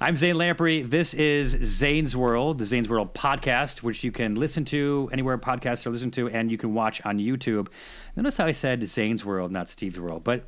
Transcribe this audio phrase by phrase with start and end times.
[0.00, 0.82] I'm Zane Lamprey.
[0.82, 5.84] This is Zane's World, the Zane's World podcast, which you can listen to anywhere podcasts
[5.86, 7.66] are listened to, and you can watch on YouTube.
[8.14, 10.22] Notice how I said Zane's World, not Steve's World.
[10.22, 10.44] But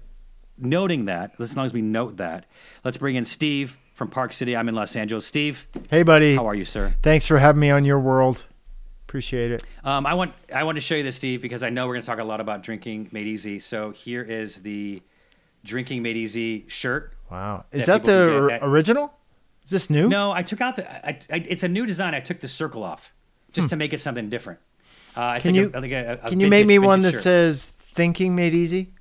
[0.57, 2.47] noting that, as long as we note that,
[2.85, 4.57] let's bring in Steve from Park City.
[4.57, 5.27] I'm in Los Angeles.
[5.27, 6.37] Steve, Hey, buddy.
[6.37, 6.95] how are you, sir?
[7.03, 8.45] Thanks for having me on your world.
[9.09, 9.64] Appreciate it.
[9.82, 12.03] Um, I want I want to show you this, Steve, because I know we're going
[12.03, 13.59] to talk a lot about drinking made easy.
[13.59, 15.03] So here is the
[15.64, 17.14] drinking made easy shirt.
[17.29, 17.64] Wow.
[17.73, 19.12] Is That that the can or- get at- original?
[19.71, 20.09] Is this new?
[20.09, 20.91] No, I took out the.
[21.07, 22.12] I, I, it's a new design.
[22.12, 23.12] I took the circle off
[23.52, 24.59] just to make it something different.
[25.15, 25.41] Uh, Hmm.
[25.43, 27.23] Can you- a, a, a Can you make me one that shirt.
[27.23, 28.93] says "Thinking Made Easy"?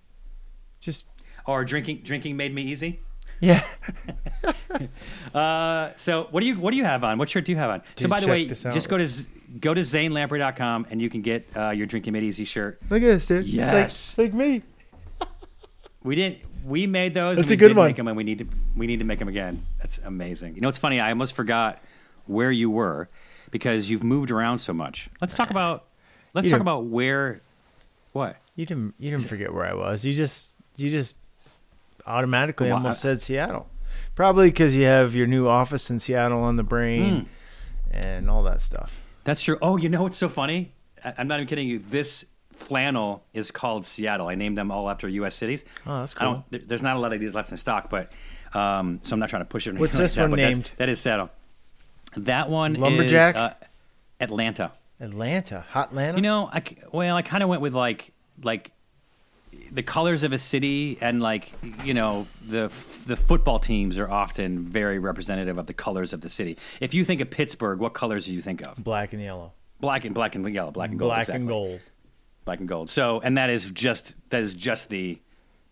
[0.79, 1.05] Just
[1.47, 2.99] or drinking drinking made me easy?
[3.39, 3.63] yeah.
[5.33, 7.17] Uh, so what do you what do you have on?
[7.17, 7.81] What shirt do you have on?
[7.95, 9.07] so by the way, just go to
[9.59, 12.79] go to zanelamprey.com and you can get uh, your drinking made easy shirt.
[12.89, 13.45] Look at this, dude.
[13.47, 13.67] Yes.
[13.67, 14.63] It's like, it's like me.
[16.03, 16.39] We didn't.
[16.69, 17.37] We made those.
[17.37, 17.87] That's we a good one.
[17.87, 18.47] Make them, and we need to.
[18.77, 19.65] We need to make them again.
[19.79, 20.55] That's amazing.
[20.55, 20.99] You know, it's funny.
[20.99, 21.79] I almost forgot
[22.27, 23.09] where you were
[23.51, 25.09] because you've moved around so much.
[25.19, 25.85] Let's talk about.
[26.33, 27.41] Let's You talk about where.
[28.13, 28.37] What?
[28.55, 28.93] You didn't.
[28.99, 30.05] You didn't forget where I was.
[30.05, 30.55] You just.
[30.77, 31.15] You just
[32.05, 33.67] automatically Why- almost said Seattle.
[34.15, 37.21] Probably because you have your new office in Seattle on the brain
[37.91, 37.97] Hmm.
[37.97, 38.99] and all that stuff.
[39.23, 39.57] That's true.
[39.61, 40.73] Oh, you know what's so funny?
[41.03, 41.79] I- I'm not even kidding you.
[41.79, 42.25] This
[42.59, 44.27] flannel is called Seattle.
[44.27, 45.35] I named them all after U.S.
[45.35, 45.65] cities.
[45.87, 46.33] Oh, that's I don't.
[46.35, 46.45] cool.
[46.51, 48.11] there- There's not a lot of these left in stock, but
[48.53, 49.75] um, so I'm not trying to push it.
[49.75, 50.71] or What's this like one but that's- named?
[50.77, 51.29] That is Seattle.
[52.17, 53.35] That one Lumberjack?
[53.35, 53.53] is uh,
[54.19, 54.71] Atlanta.
[54.99, 56.17] Atlanta, hot Atlanta.
[56.17, 58.11] You know, I well, I kind of went with like
[58.43, 58.71] like
[59.71, 61.53] the colors of a city, and like
[61.85, 66.19] you know, the f- the football teams are often very representative of the colors of
[66.21, 66.57] the city.
[66.81, 68.75] If you think of Pittsburgh, what colors do you think of?
[68.83, 69.53] black and yellow.
[69.79, 71.39] Black and black and yellow, black and gold, black exactly.
[71.41, 71.79] and gold.
[72.49, 72.89] Black and gold.
[72.89, 75.19] So, and that is just that is just the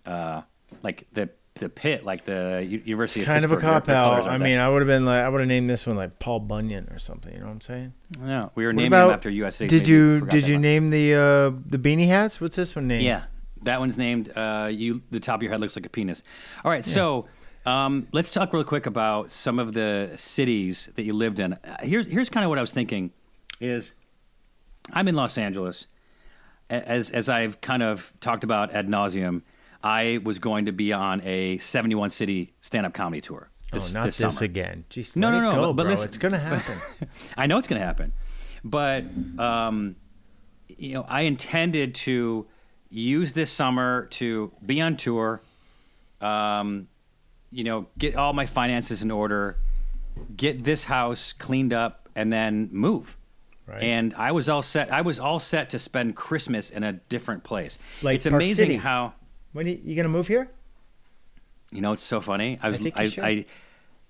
[0.06, 0.44] uh,
[0.84, 4.28] like the the pit, like the U- University kind of of a cop out.
[4.28, 4.44] I that.
[4.44, 6.88] mean, I would have been like, I would have named this one like Paul Bunyan
[6.92, 7.34] or something.
[7.34, 7.94] You know what I'm saying?
[8.22, 9.58] no, we were What naming about- after U.S.
[9.58, 10.62] Did you did you one.
[10.62, 12.40] name the uh, the beanie hats?
[12.40, 13.02] What's this one named?
[13.04, 13.24] Yeah,
[13.64, 14.32] that one's named.
[14.38, 16.22] Uh, you the top of your head looks like a penis.
[16.64, 17.26] All right, so
[17.66, 21.54] um, let's talk real quick about some of the cities that you lived in.
[21.54, 23.12] Uh, here's here's kind of what I was thinking.
[23.60, 23.94] Is
[24.94, 25.88] I'm in Los Angeles,
[26.70, 29.42] as as I've kind of talked about ad nauseum.
[29.84, 33.50] I was going to be on a 71 city stand up comedy tour.
[33.72, 34.86] This, oh, not this this, again.
[34.90, 36.78] Jeez, No, no, no, Go, but- but listen- it's gonna happen.
[37.38, 38.12] I know it's going to happen,
[38.64, 39.04] but
[39.38, 39.96] um,
[40.68, 42.48] you know, I intended to
[42.90, 45.42] use this summer to be on tour.
[46.22, 46.88] Um,
[47.52, 49.58] you know, get all my finances in order,
[50.36, 53.17] get this house cleaned up, and then move.
[53.68, 53.84] Right.
[53.84, 54.92] And I was all set.
[54.94, 57.78] I was all set to spend Christmas in a different place.
[58.02, 58.76] Like it's Park amazing City.
[58.78, 59.14] how
[59.54, 60.50] when you, you gonna move here?
[61.72, 62.58] you know it's so funny.
[62.62, 63.04] I was you I.
[63.22, 63.46] I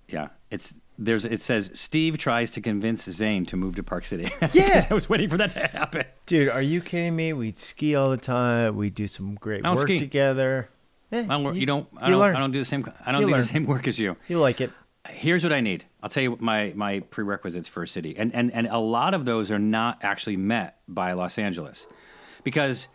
[0.08, 0.28] yeah.
[0.52, 4.32] It's there's it says Steve tries to convince Zane to move to Park City.
[4.54, 4.86] Yeah.
[4.90, 6.04] I was waiting for that to happen.
[6.28, 7.34] Dude, are you kidding me?
[7.34, 8.76] We'd ski all the time.
[8.76, 9.98] We'd do some great I work ski.
[10.00, 10.70] together.
[11.12, 11.88] Eh, I don't, work- you, don't.
[11.98, 12.36] I you don't.
[12.36, 12.86] I don't do the same.
[13.06, 13.42] I don't You do learn.
[13.42, 14.18] the same work as you.
[14.28, 14.72] You like it?
[15.10, 15.86] Here's what I need.
[16.04, 19.14] I'll tell you what my my prerequisites for a city, and and and a lot
[19.14, 21.88] of those are not actually met by Los Angeles,
[22.44, 22.88] because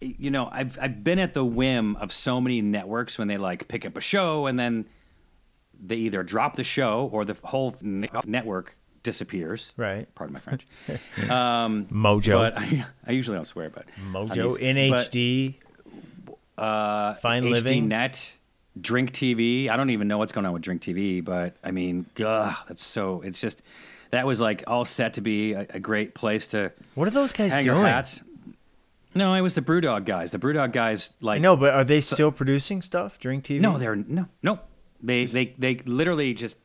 [0.00, 3.68] you know I've I've been at the whim of so many networks when they like
[3.68, 4.86] pick up a show and then
[5.82, 9.72] they either drop the show or the whole network disappears.
[9.78, 10.14] Right.
[10.14, 10.66] Pardon my French.
[11.30, 12.34] um, Mojo.
[12.36, 15.54] but I, I usually don't swear, but Mojo, these- but- NHD,
[16.58, 17.88] uh, Fine HD Living.
[17.88, 18.36] Net,
[18.80, 19.68] Drink TV.
[19.68, 22.84] I don't even know what's going on with Drink TV, but I mean, ugh, that's
[22.84, 23.20] so.
[23.22, 23.62] It's just
[24.10, 27.32] that was like all set to be a, a great place to What are those
[27.32, 27.76] guys hang doing?
[27.78, 28.22] your hats.
[29.14, 30.30] No, it was the BrewDog guys.
[30.30, 33.18] The BrewDog guys, like no, but are they still producing stuff?
[33.18, 33.60] Drink TV?
[33.60, 34.60] no, they're no, no.
[35.02, 36.58] They they they literally just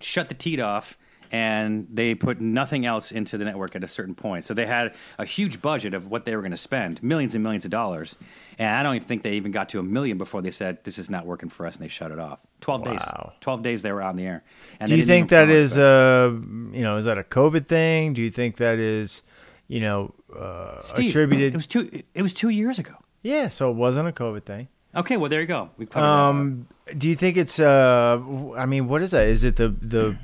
[0.00, 0.98] shut the teat off
[1.32, 4.44] and they put nothing else into the network at a certain point.
[4.44, 7.42] So they had a huge budget of what they were going to spend, millions and
[7.42, 8.16] millions of dollars.
[8.58, 10.98] And I don't even think they even got to a million before they said this
[10.98, 12.38] is not working for us and they shut it off.
[12.60, 13.02] 12 days.
[13.40, 14.42] 12 days they were on the air.
[14.80, 16.72] And Do you think that is that promote is it.
[16.72, 18.12] uh you know is that a COVID thing?
[18.14, 19.22] Do you think that is
[19.68, 21.52] you know uh, Steve, attributed?
[21.52, 22.94] It was two it was 2 years ago.
[23.22, 24.68] yeah, so it wasn't a COVID thing.
[24.96, 25.70] Okay, well there you go.
[25.76, 26.06] We covered.
[26.06, 28.18] Um, do you think it's uh?
[28.56, 29.26] I mean, what is that?
[29.26, 30.14] Is it the the uh,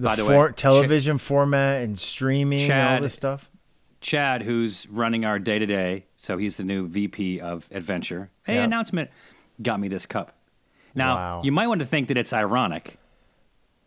[0.00, 3.50] the, By the way, for, Ch- television format and streaming and all this stuff?
[4.00, 8.30] Chad, who's running our day to day, so he's the new VP of Adventure.
[8.44, 8.64] Hey, Yeah.
[8.64, 9.10] announcement,
[9.60, 10.34] got me this cup.
[10.94, 11.40] Now, Wow.
[11.44, 12.96] you might want to think that it's ironic,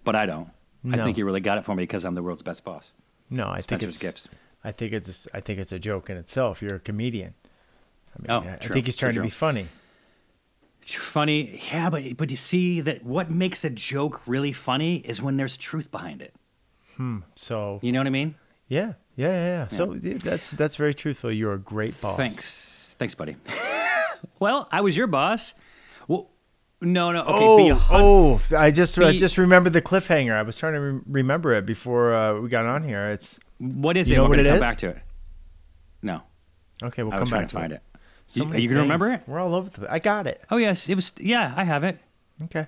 [0.04, 0.50] but I don't.
[0.92, 2.92] I think he really got it for me because I'm the world's best boss.
[3.30, 4.28] No, I think it's gifts.
[4.64, 6.62] I think it's I think it's a joke in itself.
[6.62, 7.34] You're a comedian.
[8.16, 9.68] I mean, Oh, I, I think he's true, trying to be funny.
[10.86, 15.38] Funny, yeah, but but you see that what makes a joke really funny is when
[15.38, 16.34] there's truth behind it.
[16.98, 18.36] Hmm so You know what I mean?
[18.68, 19.46] yeah, yeah, yeah.
[19.46, 19.68] yeah.
[19.70, 21.32] So yeah, that's that's very truthful.
[21.32, 22.18] You're a great boss.
[22.18, 23.38] Thanks, thanks, buddy.
[24.40, 25.54] well, I was your boss.
[26.08, 26.30] Well,
[26.82, 27.24] no, no.
[27.24, 28.58] Okay, be a Oh, oh!
[28.58, 30.34] I just I just remembered the cliffhanger.
[30.34, 33.10] I was trying to re- remember it before uh, we got on here.
[33.12, 34.18] It's What is it?
[34.20, 34.60] We're gonna it come is?
[34.62, 34.98] back to it.
[36.02, 36.24] No,
[36.84, 37.04] okay.
[37.04, 37.82] We'll I come was trying back to find it.
[38.32, 39.24] So You- are you gonna remember it?
[39.28, 39.92] We're all over the.
[39.92, 40.42] I got it.
[40.50, 41.12] Oh yes, it was.
[41.20, 42.00] Yeah, I have it.
[42.44, 42.68] Okay.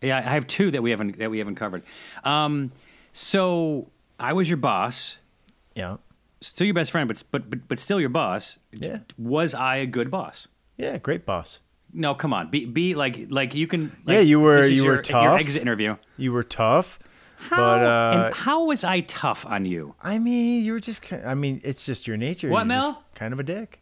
[0.00, 1.82] Yeah, I have two that we haven't that we haven't covered.
[2.24, 2.72] Um,
[3.12, 5.18] so I was your boss,
[5.74, 5.96] Yeah.
[6.40, 8.58] still your best friend, but but but, but still your boss.
[8.72, 9.00] Yeah.
[9.18, 10.48] Was I a good boss?
[10.78, 10.96] Yeah.
[10.96, 11.58] Great boss.
[11.92, 12.48] No, come on.
[12.50, 13.94] Be be like like you can.
[14.06, 15.40] Yeah, you were- you were your, Your tough.
[15.40, 15.96] exit interview.
[16.16, 16.98] You were tough,
[17.36, 19.94] How, but uh, and how was I tough on you?
[20.02, 21.12] I mean, you were just.
[21.12, 22.48] I mean, it's just your nature.
[22.48, 23.04] What, Mel?
[23.14, 23.80] Kind of a dick.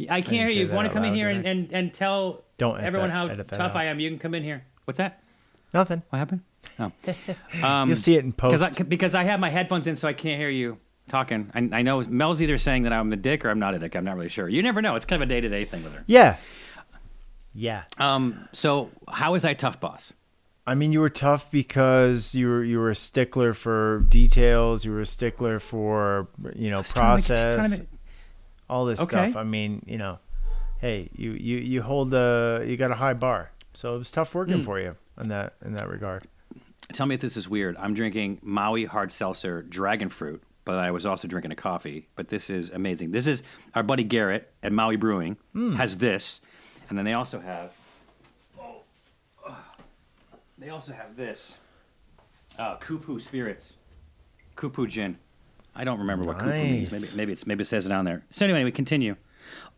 [0.00, 0.68] I can't didn't hear say you.
[0.68, 3.14] Want to come in here and, and, and tell Don't everyone that-
[3.48, 3.74] how tough.
[3.76, 3.98] I am?
[4.00, 4.64] You can come in here.
[4.84, 5.22] What's that?
[5.74, 6.02] Nothing.
[6.10, 6.40] What happened?
[6.80, 6.92] Oh.
[7.66, 8.80] Um, You'll see it in Because post.
[8.80, 10.78] I, because I have my headphones in, so I can't hear you
[11.08, 11.50] talking.
[11.54, 13.96] I, I know Mel's either saying that I'm a dick or I'm not a dick.
[13.96, 14.48] I'm not really sure.
[14.48, 14.94] You never know.
[14.94, 16.04] It's kind of a day to day thing with her.
[16.06, 16.36] yeah.
[17.54, 17.84] Yeah.
[17.98, 18.48] Um.
[18.52, 20.12] So how was I tough, boss?
[20.66, 24.84] I mean, you were tough because you were you were a stickler for details.
[24.84, 27.88] You were a stickler for you know was trying to make- process, trying to make-
[28.68, 29.30] all this Okay.
[29.30, 29.36] stuff.
[29.36, 30.18] I mean, you know,
[30.80, 34.34] hey, you you you hold a you got a high bar, so it was tough
[34.34, 36.24] working for you in that in that regard.
[36.92, 37.76] Tell me if this is weird.
[37.78, 42.08] I'm drinking Maui hard seltzer dragon fruit, but I was also drinking a coffee.
[42.16, 43.10] But this is amazing.
[43.12, 43.42] This is
[43.74, 45.36] our buddy Garrett at Maui Brewing
[45.76, 46.40] has this,
[46.88, 47.72] and then they also have.
[48.58, 48.82] Oh,
[49.46, 49.54] uh,
[50.56, 51.58] they also have this.
[52.58, 53.76] Uh, Kupu Spirits,
[54.56, 55.18] Kupu Gin.
[55.74, 56.92] I don't remember what Kupu means.
[56.92, 58.24] Maybe maybe it's maybe it says it on there.
[58.30, 59.16] So anyway, we continue.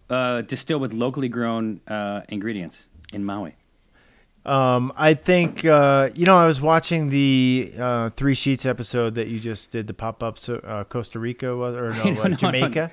[0.09, 3.55] Uh, distilled with locally grown uh, ingredients in Maui.
[4.45, 9.29] Um, I think uh, you know I was watching the uh, Three Sheets episode that
[9.29, 12.25] you just did the pop up so, uh, Costa Rica was or no, No, uh,
[12.25, 12.37] no, no.
[12.37, 12.91] Jamaica.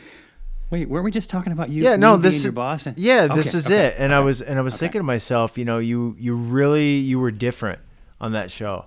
[0.69, 1.81] Wait, weren't we just talking about you?
[1.81, 2.85] Yeah, no, this is your boss.
[2.87, 3.95] and- Yeah, this Okay, is okay, it.
[3.99, 4.79] And I was and I was Okay.
[4.81, 7.79] thinking to myself, you know, you you really you were different
[8.19, 8.85] on that show.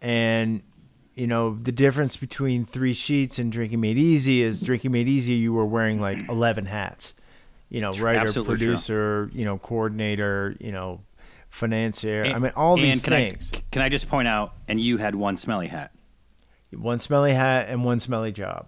[0.00, 0.62] And
[1.18, 5.34] you know, the difference between Three Sheets and Drinking Made Easy is Drinking Made Easy
[5.34, 7.14] you were wearing like 11 hats.
[7.70, 8.66] You know, writer, absolutely true.
[8.66, 11.00] producer, you know, coordinator, you know,
[11.50, 12.24] financier.
[12.24, 13.50] I mean, all these can things.
[13.52, 14.54] I, can I just point out?
[14.68, 15.92] And you had one smelly hat.
[16.72, 18.66] one smelly hat and one smelly job.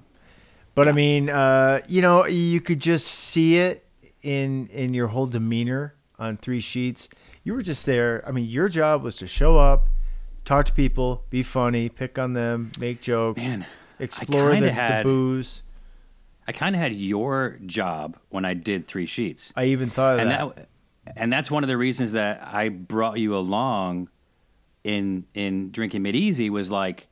[0.74, 3.86] But I mean, uh, you know, you could just see it
[4.22, 7.08] in in your whole demeanor on three sheets.
[7.44, 8.22] You were just there.
[8.26, 9.88] I mean, your job was to show up,
[10.50, 13.64] talk to people, be funny, pick on them, make jokes, Man,
[13.98, 15.62] explore the, had- the booze.
[16.48, 20.20] I kind of had your job when I did three sheets, I even thought of
[20.20, 20.56] and that.
[20.56, 20.68] that,
[21.16, 24.08] and that's one of the reasons that I brought you along
[24.82, 27.06] in in drinking made easy was like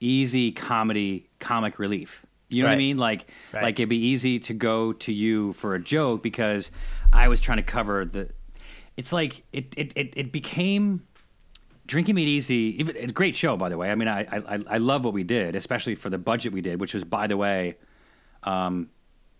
[0.00, 2.24] easy comedy comic relief.
[2.48, 2.96] You know what I mean?
[2.96, 3.64] Like Right.
[3.64, 6.70] like it'd be easy to go to you for a joke because
[7.12, 8.30] I was trying to cover the.
[8.96, 11.02] It's like it it it, it became.
[11.88, 13.90] Drinking Made Easy, even, a great show, by the way.
[13.90, 16.80] I mean, I, I I love what we did, especially for the budget we did,
[16.80, 17.76] which was, by the way,
[18.44, 18.90] um,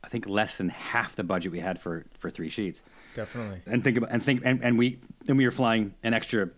[0.03, 2.83] I think less than half the budget we had for for three sheets.
[3.15, 3.61] Definitely.
[3.67, 4.99] And think about and think and, and we
[5.29, 6.51] and we were flying an extra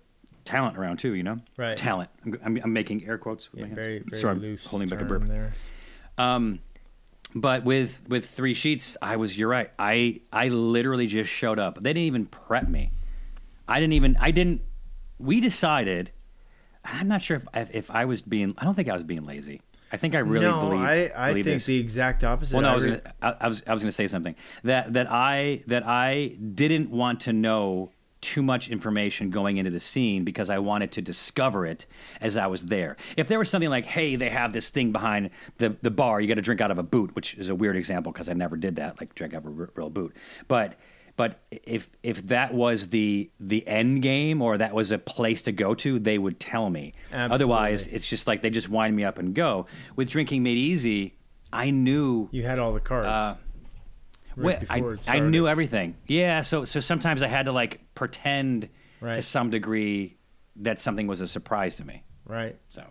[0.45, 1.15] talent around too.
[1.15, 1.77] You know, Right.
[1.77, 2.09] Talent.
[2.25, 3.85] I'm, I'm, I'm making air quotes with Yeah, my hands.
[3.85, 5.27] very, very Sorry, I'm loose holding back a burp.
[5.27, 5.53] there.
[6.19, 6.61] Um,
[7.35, 9.37] but with with three sheets, I was.
[9.37, 9.71] You're right.
[9.79, 11.77] I I literally just showed up.
[11.77, 12.91] They didn't even prep me.
[13.67, 14.17] I didn't even.
[14.21, 14.63] I didn't.
[15.21, 16.13] We decided.
[16.85, 18.55] I'm not sure if if, I was being.
[18.59, 19.61] I don't think I was being lazy.
[19.93, 20.81] I think I really no, believe.
[20.81, 21.67] I, I believe think this.
[21.67, 22.55] the exact opposite.
[22.55, 24.93] Well, no, I was gonna, I, I was I was going to say something that
[24.93, 30.25] that I that I didn't want to know too much information going into the scene
[30.25, 31.87] because I wanted to discover it
[32.21, 32.97] as I was there.
[33.17, 36.29] If there was something like, "Hey, they have this thing behind the the bar, you
[36.29, 38.57] got to drink out of a boot," which is a weird example because I never
[38.57, 40.17] did that, like drink out of a r- real boot,
[40.49, 40.75] but.
[41.17, 45.53] But if if that was the the end game or that was a place to
[45.53, 46.93] go to, they would tell me.
[47.13, 49.67] Otherwise, it's just like they just wind me up and go.
[49.97, 51.15] With drinking made easy,
[51.53, 53.07] I knew you had all the cards.
[53.07, 53.37] uh,
[54.37, 55.97] right well, I, I knew everything.
[56.07, 58.69] Yeah, so so sometimes I had to like pretend
[59.01, 60.17] to some degree
[60.57, 62.03] that something was a surprise to me.
[62.27, 62.57] Right.
[62.69, 62.85] So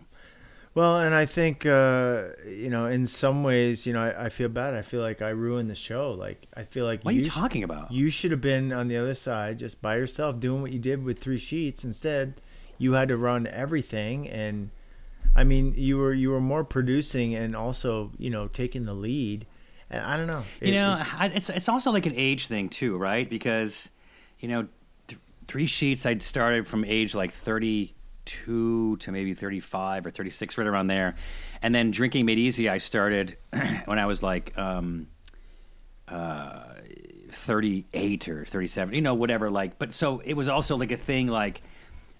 [0.74, 4.48] Well, and I think uh, you know, in some ways, you know, I, I feel
[4.48, 4.74] bad.
[4.74, 6.12] I feel like I ruined the show.
[6.12, 7.90] Like I feel like what are you, sh- talking about?
[7.90, 11.02] You should have been on the other side, just by yourself, doing what you did
[11.04, 11.82] with three sheets.
[11.84, 12.40] Instead,
[12.78, 14.70] you had to run everything, and
[15.34, 19.46] I mean, you were you were more producing and also, you know, taking the lead.
[19.90, 20.44] And I don't know.
[20.60, 23.28] You know, it- I, it's it's also like an age thing too, right?
[23.28, 23.90] Because
[24.38, 24.68] you know,
[25.48, 26.06] three sheets.
[26.06, 27.32] I started from age like
[28.30, 31.14] 32 to maybe 35 or 36, right around there.
[31.62, 32.68] And then drinking made easy.
[32.68, 33.36] I started
[33.84, 35.08] when I was like um,
[36.08, 36.74] uh,
[37.30, 39.50] 38 or 37, you know, whatever.
[39.50, 41.26] Like, but so it was also like a thing.
[41.28, 41.62] Like,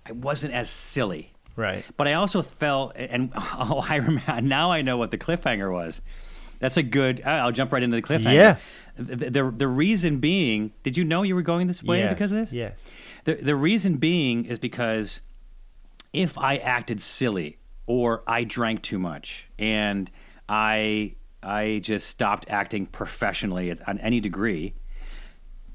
[0.06, 1.32] I wasn't as silly.
[1.56, 1.84] Right.
[1.96, 4.72] But I also felt, and oh, I remember now.
[4.72, 6.00] I know what the cliffhanger was.
[6.58, 7.22] That's a good.
[7.22, 8.34] I'll jump right into the cliffhanger.
[8.34, 8.58] Yeah.
[8.96, 12.12] The, the, the reason being, did you know you were going this way yes.
[12.12, 12.52] because of this?
[12.52, 12.86] Yes.
[13.24, 15.22] The the reason being is because
[16.12, 20.10] if I acted silly or I drank too much and
[20.48, 24.74] I I just stopped acting professionally at, on any degree,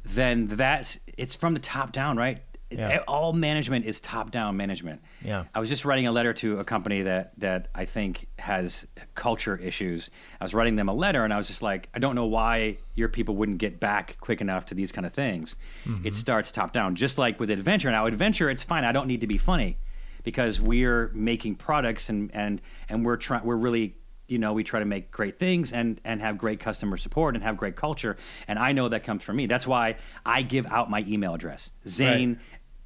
[0.03, 2.39] then that's it's from the top down, right?
[2.71, 3.03] Yeah.
[3.07, 5.01] All management is top down management.
[5.23, 5.45] Yeah.
[5.53, 9.55] I was just writing a letter to a company that that I think has culture
[9.57, 10.09] issues.
[10.41, 12.77] I was writing them a letter, and I was just like, I don't know why
[12.95, 15.55] your people wouldn't get back quick enough to these kind of things.
[15.85, 16.11] It mm-hmm.
[16.11, 17.89] starts top down, just like with adventure.
[17.91, 18.83] Now, adventure, it's fine.
[18.83, 19.77] I don't need to be funny
[20.25, 23.45] because we're making products and and and we're trying.
[23.45, 23.95] We're really
[24.27, 27.43] you know we try to make great things and and have great customer support and
[27.43, 28.17] have great culture.
[28.49, 29.45] And i know that comes from me.
[29.45, 31.71] That's why i give out my email address.
[31.87, 32.39] Zane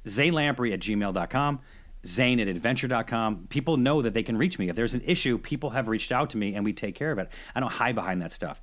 [0.08, 1.60] zane lamprey at gmail.com
[2.06, 4.68] zane at adventure.com people know that they can reach me.
[4.68, 7.18] If there's an issue people have reached out to me and we take care of
[7.18, 7.30] it.
[7.54, 8.62] I don't hide behind that stuff.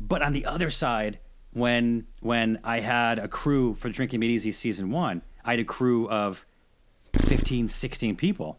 [0.00, 1.18] But on the other side
[1.52, 5.64] when when i had a crew for drinking made easy season one i had a
[5.64, 6.44] crew of
[7.18, 8.58] 15 16 people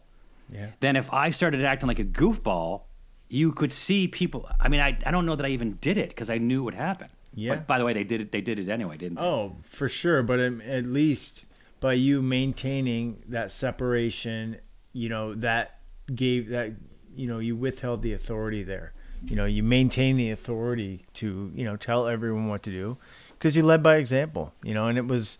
[0.52, 0.68] Yeah.
[0.80, 2.82] then if I started acting like a goofball,
[3.28, 4.48] you could see people.
[4.58, 6.64] I mean, I, I don't know that I even did it because I knew it
[6.64, 7.08] would happen.
[7.34, 7.54] Yeah.
[7.56, 8.32] But by the way, they did it.
[8.32, 9.22] They did it anyway, didn't they?
[9.22, 10.22] Oh, for sure.
[10.22, 11.44] But at least
[11.80, 14.56] by you maintaining that separation,
[14.92, 15.78] you know, that
[16.14, 16.72] gave that,
[17.14, 18.92] you know, you withheld the authority there.
[19.26, 22.96] You know, you maintain the authority to, you know, tell everyone what to do
[23.32, 25.38] because you led by example, you know, and it was,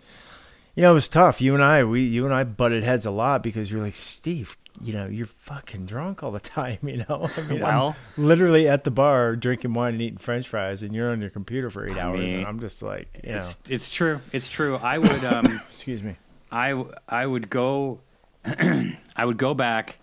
[0.79, 1.41] you know, it was tough.
[1.43, 4.57] You and I, we, you and I butted heads a lot because you're like, Steve,
[4.81, 7.29] you know, you're fucking drunk all the time, you know?
[7.37, 10.95] I mean, I'm Well- literally at the bar drinking wine and eating french fries and
[10.95, 13.39] you're on your computer for eight I hours mean, and I'm just like, you know,
[13.39, 14.21] It's it's true.
[14.33, 14.77] It's true.
[14.77, 16.15] I would um excuse me.
[16.53, 17.99] I, I would go
[18.45, 19.99] I would go back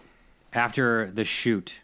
[0.51, 1.79] after the shoot,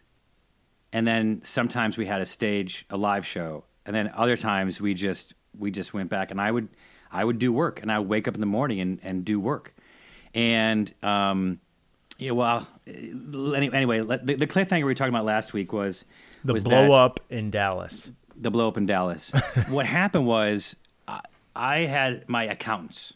[0.92, 4.94] and then sometimes we had a stage a live show, and then other times we
[4.96, 6.68] just we just went back, and I would
[7.12, 9.40] I would do work, and I would wake up in the morning and, and do
[9.40, 9.74] work,
[10.34, 11.60] and um
[12.18, 16.06] yeah well any- anyway the, the cliffhanger we were talking about last week was
[16.46, 18.10] The was blow that- up in Dallas.
[18.36, 19.32] the blow up in Dallas.
[19.70, 20.76] what happened was
[21.08, 21.22] I,
[21.56, 23.14] I had my accountants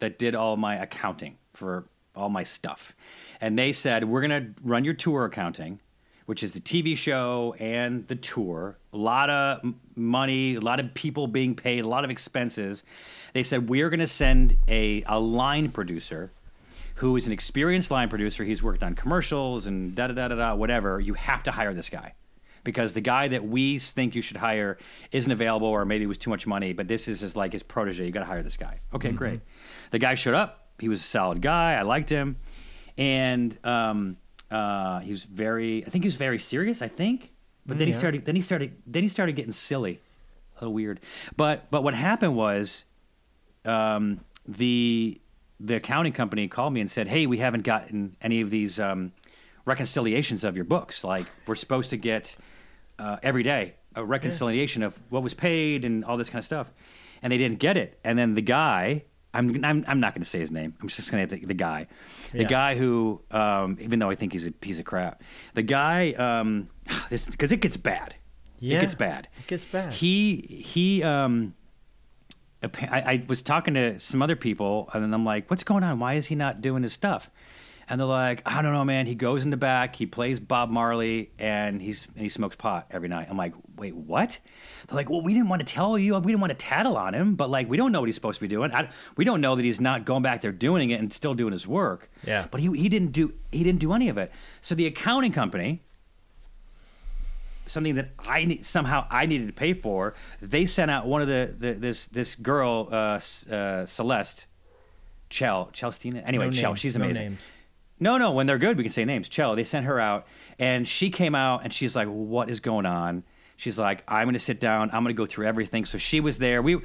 [0.00, 2.94] that did all my accounting for all my stuff.
[3.40, 5.80] And they said, We're going to run your tour accounting,
[6.28, 8.76] which is the TV show and the tour.
[8.92, 9.62] A lot of
[9.96, 12.84] money, a lot of people being paid, a lot of expenses.
[13.32, 16.30] They said, We're going to send a, a line producer
[16.96, 18.44] who is an experienced line producer.
[18.44, 21.00] He's worked on commercials and da da da da da, whatever.
[21.00, 22.12] You have to hire this guy
[22.62, 24.76] because the guy that we think you should hire
[25.10, 27.62] isn't available or maybe it was too much money, but this is his, like his
[27.62, 28.04] protege.
[28.04, 28.80] You got to hire this guy.
[28.92, 29.40] Okay, great.
[29.92, 30.72] The guy showed up.
[30.78, 31.72] He was a solid guy.
[31.72, 32.36] I liked him.
[32.98, 34.18] And um,
[34.50, 37.32] uh, he was very, I think he was very serious, I think.
[37.66, 37.98] But then he yeah.
[37.98, 40.00] started, then he started, then he started getting silly.
[40.56, 41.00] A little weird.
[41.36, 42.84] But, but what happened was
[43.64, 45.20] um, the
[45.60, 49.12] the accounting company called me and said, "Hey, we haven't gotten any of these um,
[49.64, 51.04] reconciliations of your books.
[51.04, 52.36] Like we're supposed to get
[52.98, 56.70] uh, every day a reconciliation of what was paid and all this kind of stuff."
[57.20, 57.98] And they didn't get it.
[58.04, 59.02] And then the guy,
[59.34, 60.74] I'm I'm, I'm not going to say his name.
[60.80, 61.86] I'm just going to the, the guy,
[62.32, 62.48] the Yeah.
[62.48, 65.22] guy who, um, even though I think he's a piece of crap,
[65.54, 66.68] the guy, um,
[67.10, 68.16] this because it gets bad.
[68.60, 69.28] Yeah, it gets bad.
[69.38, 69.92] it gets bad.
[69.94, 71.54] He he um
[72.60, 76.00] I, I was talking to some other people, and I'm like, "What's going on?
[76.00, 77.30] Why is he not doing his stuff?"
[77.90, 79.06] And they're like, "I don't know, man.
[79.06, 82.86] He goes in the back, he plays Bob Marley, and he's and he smokes pot
[82.90, 84.38] every night." I'm like, "Wait, what?"
[84.86, 86.14] They're like, "Well, we didn't want to tell you.
[86.18, 88.36] We didn't want to tattle on him, but like, we don't know what he's supposed
[88.36, 88.72] to be doing.
[88.72, 91.52] I, we don't know that he's not going back there doing it and still doing
[91.52, 92.10] his work.
[92.26, 92.46] Yeah.
[92.50, 94.32] but he he didn't do he didn't do any of it.
[94.60, 95.82] So the accounting company."
[97.66, 100.14] something that I need, somehow I needed to pay for.
[100.40, 103.20] They sent out one of the, the this this girl uh,
[103.52, 104.46] uh, Celeste,
[105.28, 106.22] Chell Chelstina.
[106.26, 107.22] Anyway, No Chell, names, she's no amazing.
[107.24, 107.46] names.
[108.00, 109.28] No, no, when they're good, we can say names.
[109.28, 110.26] Chell, they sent her out,
[110.58, 113.24] and she came out, and she's like, "What is going on?"
[113.56, 114.90] She's like, "I'm going to sit down.
[114.92, 116.62] I'm going to go through everything." So she was there.
[116.62, 116.80] We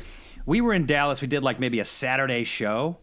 [0.45, 1.21] we were in Dallas.
[1.21, 2.97] We did like maybe a Saturday show,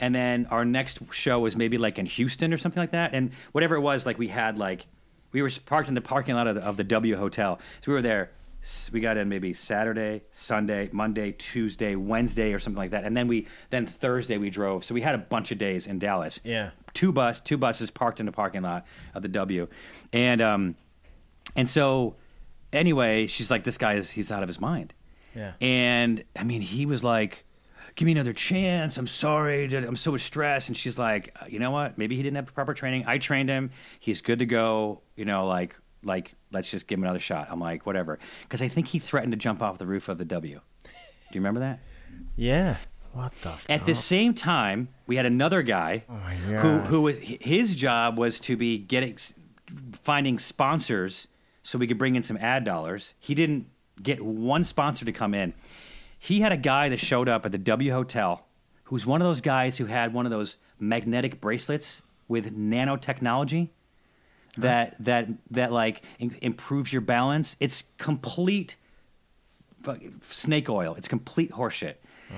[0.00, 3.14] and then our next show was maybe like in Houston or something like that.
[3.14, 4.86] And whatever it was, like we had like
[5.32, 7.58] we were parked in the parking lot of the, of the W Hotel.
[7.82, 8.30] So we were there
[8.92, 13.26] we got in maybe Saturday, Sunday, Monday, Tuesday, Wednesday, or something like that, and then
[13.26, 14.84] we then Thursday we drove.
[14.84, 16.40] So we had a bunch of days in Dallas.
[16.44, 16.70] Yeah.
[16.94, 19.68] Two bus, two buses parked in the parking lot of the W,
[20.12, 20.76] and um,
[21.56, 22.16] and so
[22.72, 24.94] anyway, she's like, this guy is he's out of his mind.
[25.34, 25.52] Yeah.
[25.60, 27.44] And I mean, he was like,
[27.94, 28.96] "Give me another chance.
[28.96, 29.64] I'm sorry.
[29.64, 31.96] I'm so stressed." And she's like, "You know what?
[31.96, 33.04] Maybe he didn't have proper training.
[33.06, 33.70] I trained him.
[33.98, 35.02] He's good to go.
[35.16, 38.68] You know, like, like, let's just give him another shot." I'm like, "Whatever," because I
[38.68, 40.60] think he threatened to jump off the roof of the W.
[40.84, 40.90] Do
[41.38, 41.80] you remember that?
[42.36, 42.76] Yeah.
[43.12, 43.50] What the?
[43.50, 46.14] F- At the same time, we had another guy Oh
[46.58, 49.16] who who was his job was to be getting
[50.02, 51.28] finding sponsors
[51.62, 53.14] so we could bring in some ad dollars.
[53.20, 53.66] He didn't
[54.02, 55.54] get one sponsor to come in.
[56.18, 58.44] He had a guy that showed up at the W Hotel
[58.84, 63.68] who's one of those guys who had one of those magnetic bracelets with nanotechnology
[64.56, 67.56] that that that like im- improves your balance.
[67.60, 68.76] It's complete
[69.82, 70.94] fuck- snake oil.
[70.94, 71.94] It's complete horseshit.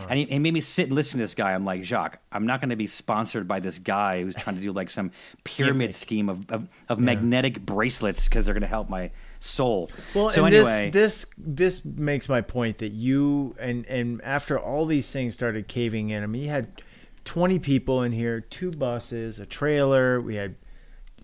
[0.09, 1.53] And he, he made me sit and listen to this guy.
[1.53, 4.63] I'm like, Jacques, I'm not going to be sponsored by this guy who's trying to
[4.63, 5.13] do like some
[5.45, 9.91] pyramid scheme of, of, of magnetic bracelets because they're going to help my soul.
[10.15, 14.59] Well, so and anyway, this this this makes my point that you and and after
[14.59, 16.83] all these things started caving in, I mean, you had
[17.25, 20.21] twenty people in here, two buses, a trailer.
[20.21, 20.57] We had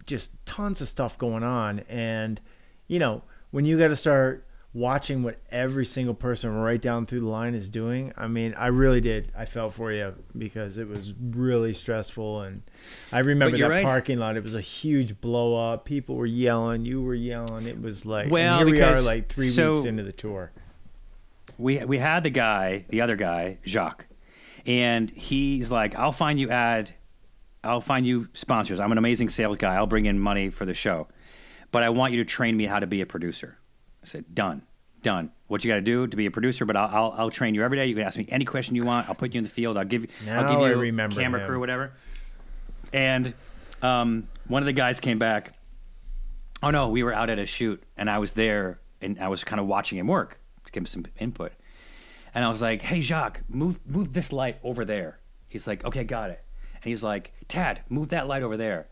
[0.06, 2.40] just tons of stuff going on, and
[2.86, 7.20] you know when you got to start watching what every single person right down through
[7.20, 8.12] the line is doing.
[8.16, 9.32] I mean, I really did.
[9.36, 12.62] I felt for you because it was really stressful, and
[13.10, 13.84] I remember that right.
[13.84, 14.36] parking lot.
[14.36, 15.84] It was a huge blow up.
[15.84, 16.84] People were yelling.
[16.84, 17.66] You were yelling.
[17.66, 20.52] It was like Well, here we are, like three so- weeks into the tour.
[21.58, 24.06] we we had the guy, the other guy, Jacques,
[24.66, 26.94] and he's like, "I'll find you ad,
[27.64, 28.78] I'll find you sponsors.
[28.78, 29.74] I'm an amazing sales guy.
[29.74, 31.08] I'll bring in money for the show,
[31.72, 33.56] but I want you to train me how to be a producer."
[34.02, 34.62] I said, "Done,
[35.02, 35.30] done.
[35.48, 36.64] What you got to do to be a producer?
[36.64, 37.86] But I'll, I'll I'll train you every day.
[37.86, 39.08] You can ask me any question you want.
[39.08, 39.76] I'll put you in the field.
[39.76, 41.46] I'll give you I'll Now give I you remember camera him.
[41.46, 41.92] crew, whatever."
[42.92, 43.34] And
[43.82, 45.54] um, one of the guys came back.
[46.62, 49.44] Oh no, we were out at a shoot, and I was there, and I was
[49.44, 51.52] kind of watching him work to give him some input.
[52.34, 56.04] And I was like, "Hey, Jacques, move move this light over there." He's like, "Okay,
[56.04, 56.42] got it."
[56.74, 58.86] And he's like, "Tad, move that light over there."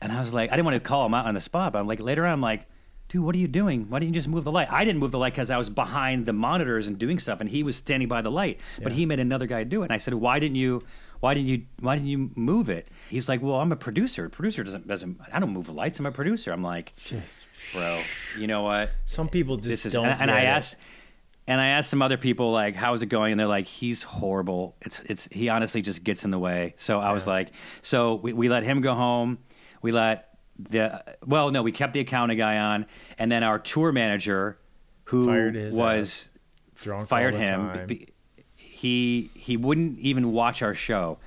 [0.00, 1.78] And I was like, I didn't want to call him out on the spot, but
[1.78, 2.66] I'm like, later on, I'm like,
[3.08, 3.86] "Dude, what are you doing?
[3.88, 5.70] Why didn't you just move the light?" I didn't move the light because I was
[5.70, 8.58] behind the monitors and doing stuff, and he was standing by the light.
[8.82, 8.98] But Yeah.
[8.98, 10.82] he made another guy do it, and I said, "Why didn't you?"
[11.20, 11.62] Why didn't you?
[11.80, 12.88] Why didn't you move it?
[13.08, 14.28] He's like, "Well, I'm a producer.
[14.28, 15.18] Producer doesn't doesn't.
[15.32, 15.98] I don't move the lights.
[15.98, 18.02] I'm a producer." I'm like, Just, "Bro,
[18.38, 18.90] you know what?
[19.06, 20.04] some people just this is don't.
[20.04, 20.76] and, and I asked
[21.48, 24.76] and I asked some other people like how's it going and they're like he's horrible
[24.82, 28.32] it's it's he honestly just gets in the way so I was like so we,
[28.34, 29.38] we let him go home
[29.80, 32.86] we let the well no we kept the accounting guy on
[33.18, 34.58] and then our tour manager
[35.04, 36.30] who Fired his was
[36.74, 38.08] fired him be-
[38.56, 41.18] he he wouldn't even watch our show.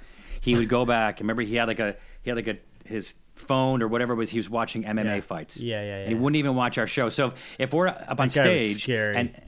[0.42, 3.82] He would go back remember he had like a he had like a his phone
[3.82, 5.20] or whatever it was he was watching MMA Yeah.
[5.22, 5.62] fights.
[5.62, 7.10] Yeah, yeah, and he wouldn't even watch our show.
[7.10, 9.16] So if we're up on That stage scary.
[9.16, 9.42] and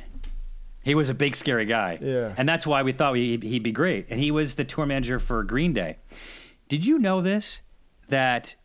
[0.83, 1.99] he was a big scary guy.
[2.01, 2.33] Yeah.
[2.37, 4.07] and that's why we thought we, he'd be great.
[4.09, 5.97] And he was the tour manager for green day.
[6.69, 7.61] Did you know this?
[8.07, 8.55] That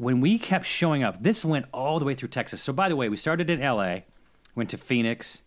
[0.00, 2.96] when we kept showing up this went all the way through texas so by the
[2.96, 3.98] way we started in la
[4.54, 5.42] went to phoenix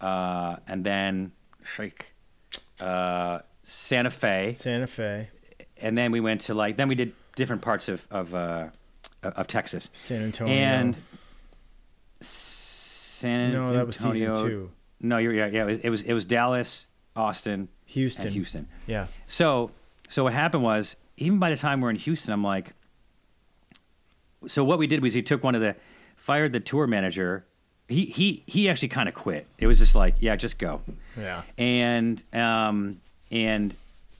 [0.00, 1.32] uh, and then
[1.78, 2.14] like
[2.80, 5.28] uh, santa fe Santa Fe,
[5.76, 8.68] and then we went to like then we did different parts of of, uh,
[9.22, 10.54] of texas San Antonio.
[10.54, 10.96] and
[12.20, 14.70] San Antonio no, that was season two.
[15.00, 15.62] No, you're yeah, yeah.
[15.62, 18.26] It was, it was it was Dallas, Austin, Houston.
[18.26, 18.68] and Houston.
[18.86, 19.06] Yeah.
[19.26, 19.70] So
[20.08, 22.72] so what happened was even by the time we're in Houston, I'm like,
[24.46, 25.76] so what we did was he took one of the
[26.16, 27.44] fired the tour manager.
[27.88, 29.46] He he he actually kind of quit.
[29.58, 30.80] It was just like yeah, just go.
[31.18, 31.42] Yeah.
[31.58, 33.00] And um
[33.30, 33.74] and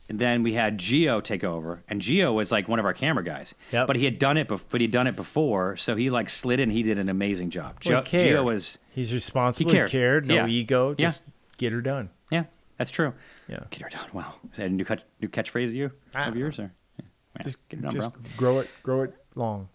[0.08, 3.54] then we had Geo take over, and Geo was like one of our camera guys.
[3.72, 3.87] Yep.
[3.87, 6.61] But he had done it, bef- but he'd done it before, so he like slid
[6.61, 6.68] in.
[6.70, 7.76] He did an amazing job.
[7.87, 8.28] Well, Geo, cared.
[8.28, 9.70] Geo was He's responsible.
[9.70, 9.90] He He cared.
[9.90, 10.26] cared.
[10.26, 10.46] no Yeah.
[10.48, 10.90] ego.
[10.98, 11.06] Yeah.
[11.06, 11.22] Just
[11.56, 12.11] get her done.
[12.30, 12.44] yeah,
[12.76, 13.14] that's true.
[13.48, 13.61] Yeah.
[13.70, 14.08] Get her done.
[14.12, 16.28] Wow, is that a new cut, new catchphrase of you Ah.
[16.28, 16.72] of yours or?
[16.98, 17.04] Yeah.
[17.38, 18.22] Yeah, Just get it done, just bro.
[18.37, 18.70] grow it.
[18.82, 19.68] Grow it long.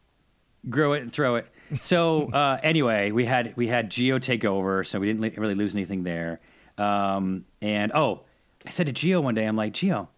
[0.70, 1.48] Grow it and throw it.
[1.80, 5.56] So uh, anyway, we had we had Geo take over, so we didn't li- really
[5.56, 6.40] lose anything there.
[6.78, 8.22] Um, and oh,
[8.66, 10.10] I said to Geo one day, I'm like, Geo,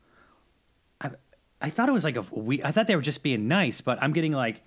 [1.02, 1.12] I
[1.62, 4.02] I thought it was like a we I thought they were just being nice, but
[4.02, 4.62] I'm getting like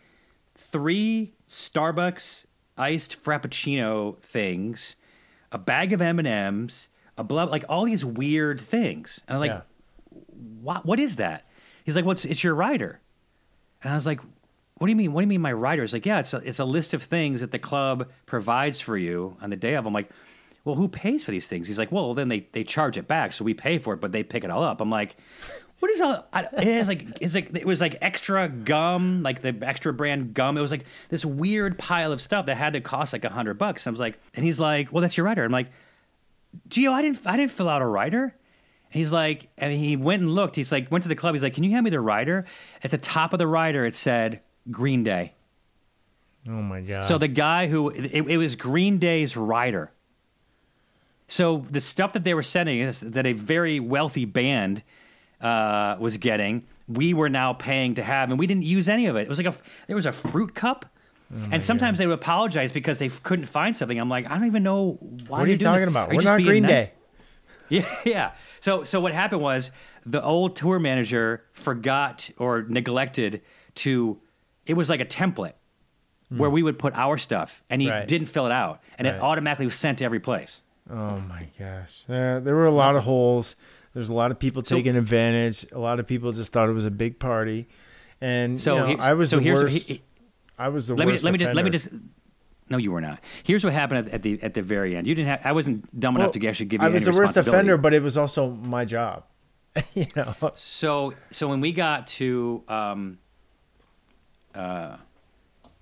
[0.54, 4.96] three Starbucks iced frappuccino things,
[5.50, 9.40] a bag of M and M's, a blah like all these weird things, and I'm
[9.40, 9.60] like, yeah.
[10.60, 11.46] what what is that?
[11.84, 13.00] He's like, what's it's your rider,
[13.82, 14.20] and I was like,
[14.78, 15.12] what do you mean?
[15.12, 15.82] What do you mean my rider?
[15.82, 18.96] It's like, yeah, it's a, it's a list of things that the club provides for
[18.96, 19.86] you on the day of.
[19.86, 20.10] I'm like,
[20.64, 21.68] well, who pays for these things?
[21.68, 24.12] He's like, well, then they, they charge it back, so we pay for it, but
[24.12, 24.80] they pick it all up.
[24.80, 25.16] I'm like,
[25.82, 26.24] what is all?
[26.32, 30.56] I, it's like it's like it was like extra gum, like the extra brand gum.
[30.56, 33.54] It was like this weird pile of stuff that had to cost like a hundred
[33.58, 33.84] bucks.
[33.88, 35.42] I was like, and he's like, well, that's your rider.
[35.42, 35.72] I'm like,
[36.68, 38.32] Geo, oh, I didn't I didn't fill out a rider.
[38.90, 40.54] He's like, and he went and looked.
[40.54, 41.34] He's like, went to the club.
[41.34, 42.44] He's like, can you hand me the rider?
[42.84, 45.32] At the top of the rider, it said Green Day.
[46.48, 47.04] Oh my god.
[47.04, 49.90] So the guy who it, it was Green Day's rider.
[51.28, 54.82] So the stuff that they were sending us that a very wealthy band
[55.40, 59.16] uh, was getting, we were now paying to have, and we didn't use any of
[59.16, 59.22] it.
[59.22, 59.54] It was like a
[59.86, 60.86] there was a fruit cup.
[61.50, 63.98] and sometimes they would apologize because they f- couldn't find something.
[63.98, 64.98] I'm like, I don't even know
[65.28, 65.38] why.
[65.38, 65.88] what are you talking this?
[65.88, 66.10] about?
[66.12, 66.86] Are We're not Green nice?
[66.86, 66.92] Day.
[67.68, 68.32] Yeah, yeah.
[68.60, 69.70] So so what happened was
[70.04, 73.40] the old tour manager forgot or neglected
[73.76, 74.20] to
[74.66, 75.54] it was like a template
[76.28, 77.90] where we would put our stuff and he.
[77.90, 78.06] Right.
[78.08, 79.16] didn't fill it out and Right.
[79.16, 80.62] it automatically was sent to every place.
[80.90, 82.02] Oh my gosh.
[82.08, 83.54] Uh, there were a lot of holes.
[83.94, 85.66] There's a lot of people So- taking advantage.
[85.72, 87.68] A lot of people just thought it was a big party.
[88.20, 89.88] And So you know, I was so the worst.
[89.88, 90.02] he-
[90.58, 91.24] I was the let me worst.
[91.24, 91.88] let me just let me just
[92.70, 93.20] no you were not.
[93.42, 95.06] Here's what happened at, at the at the very end.
[95.06, 97.12] You didn't have I wasn't dumb Well, enough to actually give you I was the
[97.12, 99.24] worst offender, but it was also my job.
[99.94, 100.34] you know.
[100.54, 103.18] So so when we got to um,
[104.54, 104.96] uh,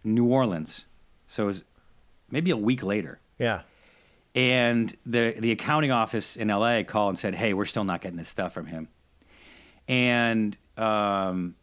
[0.05, 0.87] New Orleans,
[1.27, 1.65] so it was
[2.31, 3.19] maybe a week later.
[3.39, 3.63] Yeah.
[4.35, 8.17] And the the accounting office in LA called and said, "Hey, we're still not getting
[8.19, 8.89] this stuff from him."
[9.89, 11.57] And um,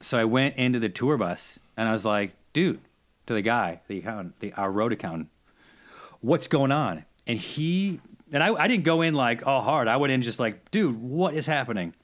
[0.00, 2.80] so I went into the tour bus and I was like, "Dude,"
[3.26, 5.28] to the guy, the accountant, the our road accountant,
[6.20, 8.00] "What's going on?" And he
[8.32, 9.88] and I, I didn't go in like all hard.
[9.88, 11.94] I went in just like, "Dude, what is happening?"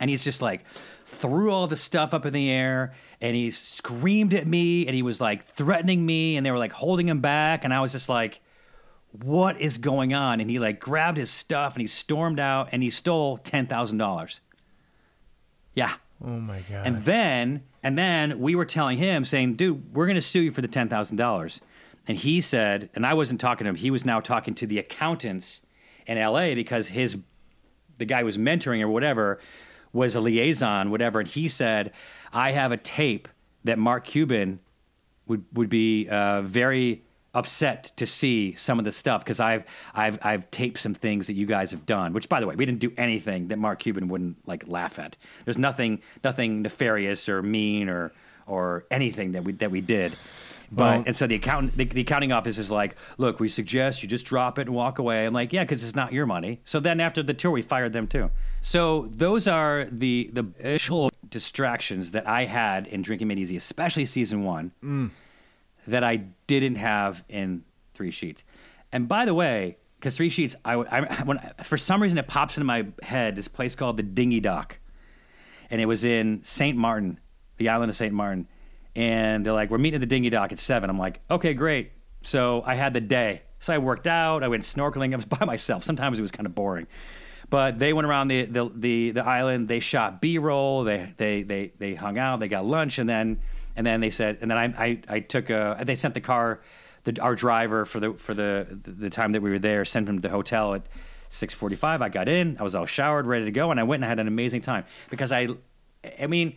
[0.00, 0.64] And he's just like
[1.06, 5.02] threw all the stuff up in the air and he screamed at me and he
[5.02, 8.08] was like threatening me and they were like holding him back and I was just
[8.08, 8.40] like
[9.22, 10.40] what is going on?
[10.40, 13.98] And he like grabbed his stuff and he stormed out and he stole ten thousand
[13.98, 14.40] dollars.
[15.72, 15.94] Yeah.
[16.24, 16.86] Oh my god.
[16.86, 20.62] And then and then we were telling him saying, dude, we're gonna sue you for
[20.62, 21.60] the ten thousand dollars.
[22.06, 24.78] And he said, and I wasn't talking to him, he was now talking to the
[24.78, 25.62] accountants
[26.06, 27.16] in LA because his
[27.98, 29.38] the guy was mentoring or whatever
[29.94, 31.92] was a liaison, whatever, and he said,
[32.32, 33.28] I have a tape
[33.64, 34.60] that Mark Cuban
[35.26, 37.02] would would be uh, very
[37.32, 41.34] upset to see some of the stuff because I've I've I've taped some things that
[41.34, 42.12] you guys have done.
[42.12, 45.16] Which, by the way, we didn't do anything that Mark Cuban wouldn't like laugh at.
[45.44, 48.12] There's nothing nothing nefarious or mean or
[48.46, 50.16] or anything that we that we did.
[50.74, 54.02] But Well- and so the accountant the, the accounting office is like, look, we suggest
[54.02, 55.26] you just drop it and walk away.
[55.26, 56.60] I'm like, yeah, because it's not your money.
[56.64, 58.30] So then after the tour, we fired them too.
[58.62, 64.06] So those are the the initial distractions that I had in Drinking Made Easy, especially
[64.06, 65.10] season one mm.
[65.86, 68.44] that I didn't have in Three Sheets.
[68.92, 72.56] And by the way, because Three Sheets, I, I when for some reason it pops
[72.56, 74.78] into my head this place called the Dinghy Dock,
[75.70, 77.20] and it was in Saint Martin,
[77.56, 78.48] the island of Saint Martin.
[78.96, 80.88] And they're like, "We're meeting at the Dinghy Dock at 7.
[80.88, 83.42] I'm like, "Okay, great." So I had the day.
[83.58, 84.42] So I worked out.
[84.42, 85.12] I went snorkeling.
[85.12, 85.84] I was by myself.
[85.84, 86.86] Sometimes it was kind of boring.
[87.50, 89.68] But they went around the, the, the, the island.
[89.68, 90.84] They shot B roll.
[90.84, 92.40] They, they they they hung out.
[92.40, 93.38] They got lunch, and then
[93.76, 95.82] and then they said, and then I I, I took a.
[95.84, 96.60] They sent the car,
[97.04, 99.84] the our driver for the for the the time that we were there.
[99.84, 100.86] Sent him to the hotel at
[101.28, 102.00] six forty five.
[102.02, 102.56] I got in.
[102.58, 104.62] I was all showered, ready to go, and I went and I had an amazing
[104.62, 105.48] time because I,
[106.20, 106.56] I mean.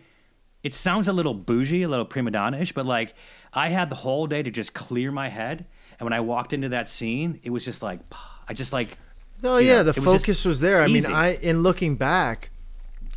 [0.64, 3.14] It sounds a little bougie, a little prima donna-ish, but like
[3.54, 5.66] I had the whole day to just clear my head,
[6.00, 8.00] and when I walked into that scene, it was just like
[8.48, 8.98] I just like
[9.44, 10.82] Oh yeah, know, the it was just focus was there.
[10.82, 11.06] I mean.
[11.06, 12.50] I in looking back,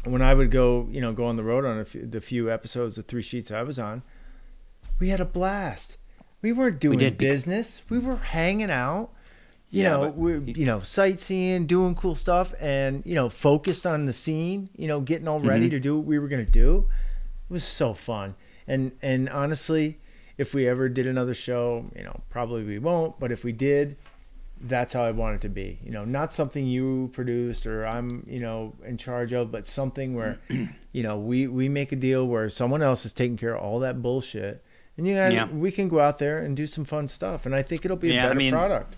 [0.04, 2.98] when I would go, you know, go on the road on few, the few episodes
[2.98, 4.02] of Three Sheets I was on,
[4.98, 5.96] we had a blast.
[6.42, 7.82] We weren't doing bec- business.
[7.88, 9.10] We were hanging out.
[9.70, 14.04] You Yeah, know, we you know sightseeing, doing cool stuff, and you know focused on
[14.06, 14.68] the scene.
[14.76, 15.70] You know, getting all ready Mm-hmm.
[15.70, 16.86] to do what we were gonna do.
[17.50, 18.36] It was so fun.
[18.68, 19.98] And and honestly,
[20.38, 23.18] if we ever did another show, you know, probably we won't.
[23.18, 23.96] But if we did,
[24.60, 25.80] that's how I want it to be.
[25.84, 30.14] You know, not something you produced or I'm, you know, in charge of, but something
[30.14, 30.38] where,
[30.92, 33.80] you know, we we make a deal where someone else is taking care of all
[33.80, 34.62] that bullshit,
[34.96, 35.46] and you guys, Yeah.
[35.50, 37.44] we can go out there and do some fun stuff.
[37.46, 38.96] And I think it'll be a Yeah, I better mean- product.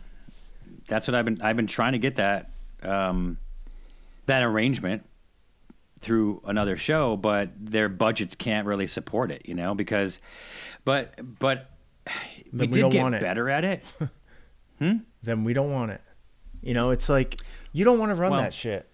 [0.89, 2.51] that's what I've been I've been trying to get that
[2.83, 3.39] um,
[4.27, 5.05] that arrangement
[6.03, 10.21] through another show, but their budgets can't really support it, you know, because
[10.85, 11.71] but but
[12.53, 13.21] we we did don't get want it.
[13.21, 13.85] better at it.
[14.79, 14.97] Hmm?
[15.23, 16.01] Then we don't want it.
[16.61, 17.41] You know, it's like
[17.73, 18.89] you don't want to run Well- that shit.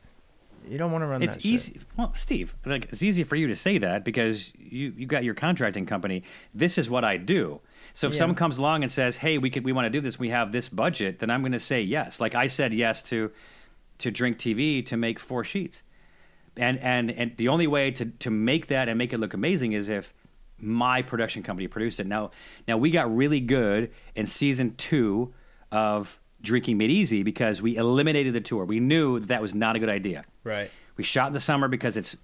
[0.68, 1.42] You don't want to run it's that.
[1.42, 1.51] shit.
[1.53, 1.81] easy.
[1.97, 5.33] Well, Steve, like it's easy for you to say that because you you got your
[5.33, 6.25] contracting company.
[6.53, 7.61] This is what I do.
[7.94, 8.18] So if Yeah.
[8.18, 10.18] someone comes along and says, "Hey, we could we want to do this.
[10.18, 12.21] We have this budget," then I'm going to say yes.
[12.21, 13.31] Like I said yes to
[13.99, 15.83] to Drink TV to make four sheets,
[16.59, 19.73] and and and the only way to to make that and make it look amazing
[19.73, 20.14] is if
[20.59, 22.07] my production company produced it.
[22.07, 22.31] Now
[22.66, 25.33] now we got really good in season two
[25.71, 28.64] of Drinking Made Easy because we eliminated the tour.
[28.64, 30.25] We knew that, that was not a good idea.
[30.44, 30.71] Right.
[30.97, 32.16] We shot in the summer because it's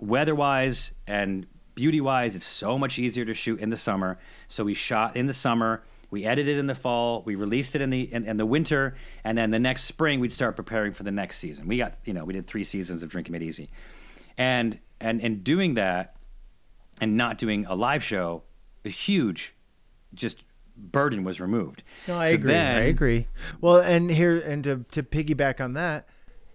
[0.00, 1.46] weather wise and
[1.78, 4.18] beauty wise, it's so much easier to shoot in the summer.
[4.48, 5.82] So we shot in the summer.
[6.10, 7.22] We edited in the fall.
[7.26, 8.94] We released it in the in, in the winter,
[9.24, 11.68] and then the next spring we'd start preparing for the next season.
[11.68, 13.68] We got you know we did three seasons of Drinking It Easy,
[14.38, 16.16] and and and doing that,
[17.00, 18.42] and not doing a live show,
[18.84, 19.54] a huge,
[20.14, 20.42] just
[20.76, 21.82] burden was removed.
[22.06, 22.52] No, I So agree.
[22.52, 23.26] then- I agree.
[23.60, 26.08] Well, and here and to to piggyback on that,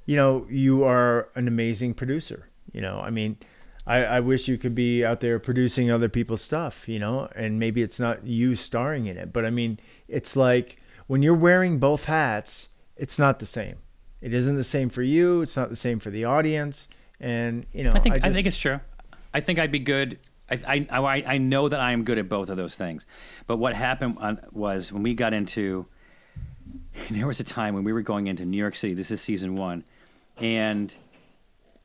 [0.06, 2.50] you know, you are an amazing producer.
[2.72, 3.38] You know, I mean,
[3.86, 6.88] I, I wish you could be out there producing other people's stuff.
[6.88, 10.78] You know, and maybe it's not you starring in it, but I mean, it's like
[11.08, 13.78] when you're wearing both hats, it's not the same.
[14.22, 15.42] It isn't the same for you.
[15.42, 16.88] It's not the same for the audience.
[17.20, 18.80] And you know, I think I, just, think it's true.
[19.34, 20.20] I think I'd be good.
[20.50, 23.06] I, I, I, I know that I am good at both of those things.
[23.48, 25.88] But what happened on, was when we got into,
[27.12, 28.94] there was a time when we were going into New York City.
[28.94, 29.84] This is season one,
[30.38, 30.96] and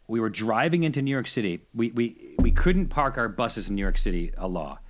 [0.08, 1.60] we were driving into New York City.
[1.74, 4.32] We we we couldn't park our buses in New York City.
[4.36, 4.80] A law.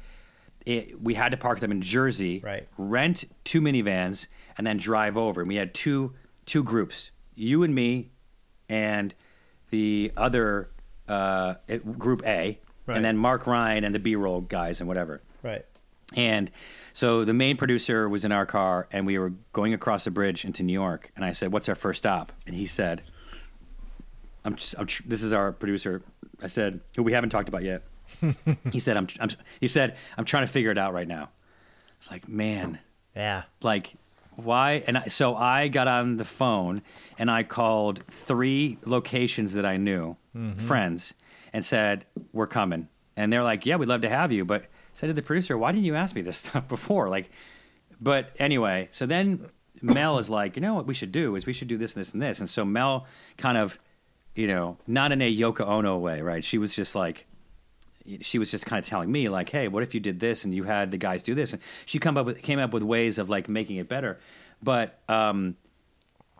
[0.64, 2.40] It, we had to park them in Jersey.
[2.44, 2.68] Right.
[2.76, 4.26] Rent two minivans
[4.56, 5.40] and then drive over.
[5.40, 6.14] And we had two
[6.46, 7.10] two groups.
[7.34, 8.10] You and me,
[8.68, 9.14] and
[9.70, 10.70] the other
[11.08, 11.54] uh,
[11.98, 12.96] group A, Right.
[12.96, 15.22] and then Mark Ryan and the B-roll guys and whatever.
[15.42, 15.64] right.
[16.16, 16.50] And
[16.94, 20.42] so the main producer was in our car, and we were going across the bridge
[20.46, 21.12] into New York.
[21.14, 23.02] And I said, "What's our first stop?" And he said,
[24.48, 26.02] "I'm, just, I'm this is our producer."
[26.42, 27.84] I said, "Who we haven't talked about yet."
[28.72, 29.30] he said, I'm, I'm."
[29.60, 31.28] He said, "I'm trying to figure it out right now."
[31.98, 32.78] It's like, man,
[33.14, 33.42] Yeah.
[33.60, 33.94] like
[34.36, 36.82] why and I, so i got on the phone
[37.18, 40.52] and i called three locations that i knew mm-hmm.
[40.52, 41.14] friends
[41.52, 44.66] and said we're coming and they're like yeah we'd love to have you but I
[44.94, 47.30] said to the producer why didn't you ask me this stuff before like
[48.00, 49.46] but anyway so then
[49.82, 52.00] mel is like you know what we should do is we should do this and
[52.00, 53.08] this and this and so mel
[53.38, 53.76] kind of
[54.38, 57.26] you know not in a yoko ono way right she was just like
[58.22, 60.54] she was just kind of telling me like, "Hey, what if you did this and
[60.54, 63.18] you had the guys do this?" And she come up with came up with ways
[63.18, 64.18] of like making it better.
[64.62, 65.56] But um,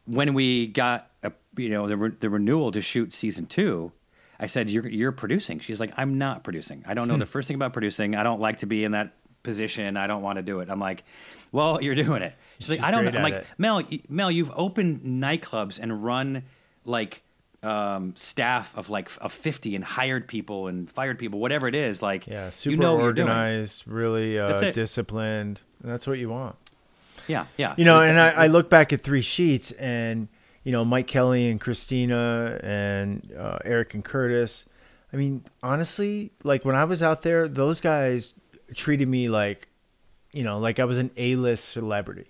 [0.06, 3.92] when we got a, you know the re- the renewal to shoot season two,
[4.40, 6.84] I said, "You're you're producing." She's like, "I'm not producing.
[6.86, 8.14] I don't know the first thing about producing.
[8.14, 9.96] I don't like to be in that position.
[9.96, 11.04] I don't want to do it." I'm like,
[11.52, 13.46] "Well, you're doing it." She's like, "I don't know." I'm like, it.
[13.58, 16.44] Mel, Mel, you've opened nightclubs and run
[16.84, 17.22] like
[17.62, 22.02] um, staff of like of 50 and hired people and fired people, whatever it is.
[22.02, 22.50] Like, Yeah.
[22.50, 23.28] Super you know what you're doing.
[23.28, 25.62] organized, really uh, disciplined.
[25.82, 26.56] And that's what you want.
[27.26, 27.74] Yeah, yeah.
[27.76, 30.28] You know, and I, I look back at three sheets, and
[30.64, 34.66] you know, Mike Kelly and Christina and uh, Eric and Curtis.
[35.12, 38.34] I mean, honestly, like when I was out there, those guys
[38.74, 39.68] treated me like,
[40.32, 42.26] you know, like I was an A-list celebrity.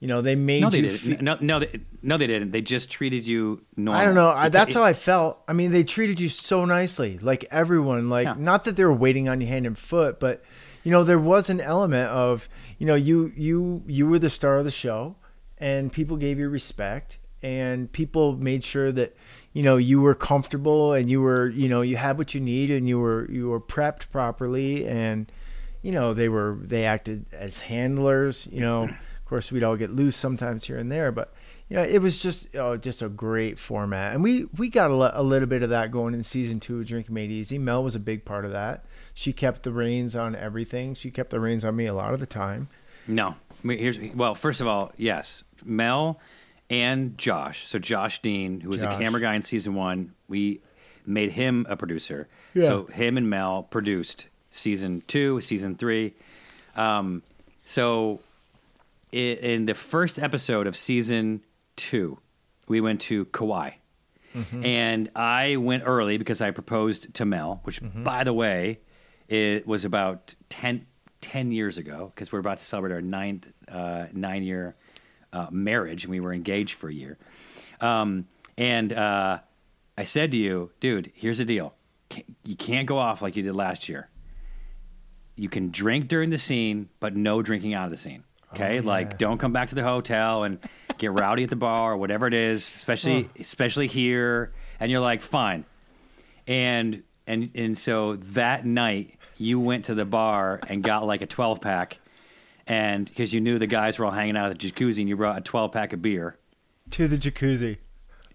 [0.00, 0.82] You know, they made No, they you.
[0.84, 0.98] didn't.
[0.98, 2.52] fe- no, no, they, no, they didn't.
[2.52, 4.00] They just treated you normal.
[4.00, 4.30] I don't know.
[4.30, 5.40] I, that's it- how I felt.
[5.48, 8.08] I mean, they treated you so nicely, like everyone.
[8.08, 8.34] Like Yeah.
[8.38, 10.42] not that they were waiting on you hand and foot, but
[10.84, 14.56] you know, there was an element of you know, you you you were the star
[14.58, 15.16] of the show,
[15.58, 19.16] and people gave you respect, and people made sure that
[19.52, 22.70] you know you were comfortable and you were you know you had what you need
[22.70, 25.32] and you were you were prepped properly and
[25.82, 28.88] you know they were they acted as handlers you know
[29.28, 31.32] course we'd all get loose sometimes here and there but
[31.68, 35.20] you know it was just oh, just a great format and we we got a,
[35.20, 37.94] a little bit of that going in season two of drink made easy mel was
[37.94, 41.64] a big part of that she kept the reins on everything she kept the reins
[41.64, 42.68] on me a lot of the time
[43.06, 43.36] No.
[43.64, 44.34] Here's well.
[44.36, 46.20] First of all, yes, Mel
[46.70, 47.66] and Josh.
[47.66, 48.94] So Josh Dean, who was Josh.
[48.94, 50.60] a camera guy in season one, we
[51.04, 52.28] made him a producer.
[52.54, 52.66] Yeah.
[52.66, 56.14] So him and Mel produced season two, season three.
[56.76, 57.22] Um,
[57.64, 58.20] so
[59.12, 61.44] in the first episode of season
[61.76, 62.18] two,
[62.68, 63.70] we went to Kauai.
[64.62, 68.78] And I went early because I proposed to Mel, which, by the way,
[69.26, 70.86] it was about 10,
[71.22, 74.76] 10 years ago because we're about to celebrate our ninth uh, nine year
[75.32, 77.18] uh, marriage and we were engaged for a year.
[77.80, 79.40] Um, and uh,
[79.96, 81.74] I said to you, dude, here's the deal.
[82.44, 84.08] You can't go off like you did last year.
[85.34, 88.22] You can drink during the scene, but no drinking out of the scene.
[88.50, 90.58] Oh, okay, Oh, like don't come back to the hotel and
[90.98, 95.22] get rowdy at the bar, or whatever it is, especially especially here, and you're like,
[95.22, 95.64] fine.
[96.46, 101.26] And and and so that night you went to the bar and got like a
[101.26, 101.98] 12 pack,
[102.66, 105.16] and because you knew the guys were all hanging out at the jacuzzi, and you
[105.16, 106.36] brought a 12 pack of beer
[106.92, 107.76] To the jacuzzi.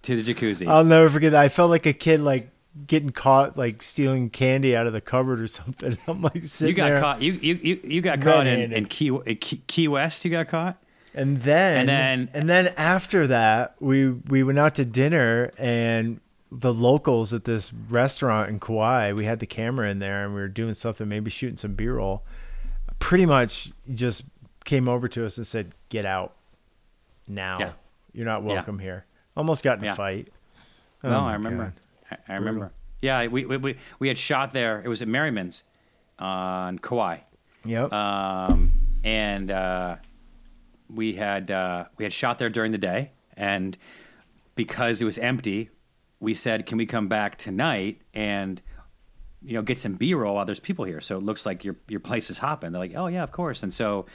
[0.03, 0.67] to the jacuzzi.
[0.67, 1.41] I'll never forget that.
[1.43, 2.49] I felt like a kid, like
[2.87, 5.97] getting caught, like stealing candy out of the cupboard or something.
[6.07, 7.21] I'm like sitting you got caught.
[7.21, 10.23] You you you, you got caught in, in Key, Key West.
[10.25, 10.77] You got caught.
[11.15, 16.19] And then, And then- and then after that, we we went out to dinner, and
[16.51, 20.41] the locals at this restaurant in Kauai, we had the camera in there, and we
[20.41, 22.23] were doing something, maybe shooting some B roll.
[22.99, 24.23] Pretty much, just
[24.65, 26.33] came over to us and said, "Get out
[27.27, 27.57] now.
[27.59, 27.71] Yeah.
[28.13, 28.53] You're not Yeah.
[28.53, 29.05] welcome here."
[29.37, 29.93] Almost got in Yeah.
[29.93, 30.29] a fight.
[31.03, 31.63] No, Oh I remember.
[31.65, 31.73] God.
[32.27, 32.71] I, I remember.
[33.01, 34.81] Yeah, we, we we we had shot there.
[34.83, 35.63] It was at Merriman's
[36.19, 37.17] on Kauai,
[37.65, 37.91] Yep.
[37.91, 38.71] um,
[39.03, 39.97] and uh,
[40.89, 43.77] we had uh, we had shot there during the day, and
[44.55, 45.69] because it was empty,
[46.19, 48.61] we said, "Can we come back tonight and
[49.45, 51.75] you know get some B roll while there's people here?" So it looks like your
[51.89, 52.71] your place is hopping.
[52.71, 54.05] They're like, "Oh yeah, of course." And so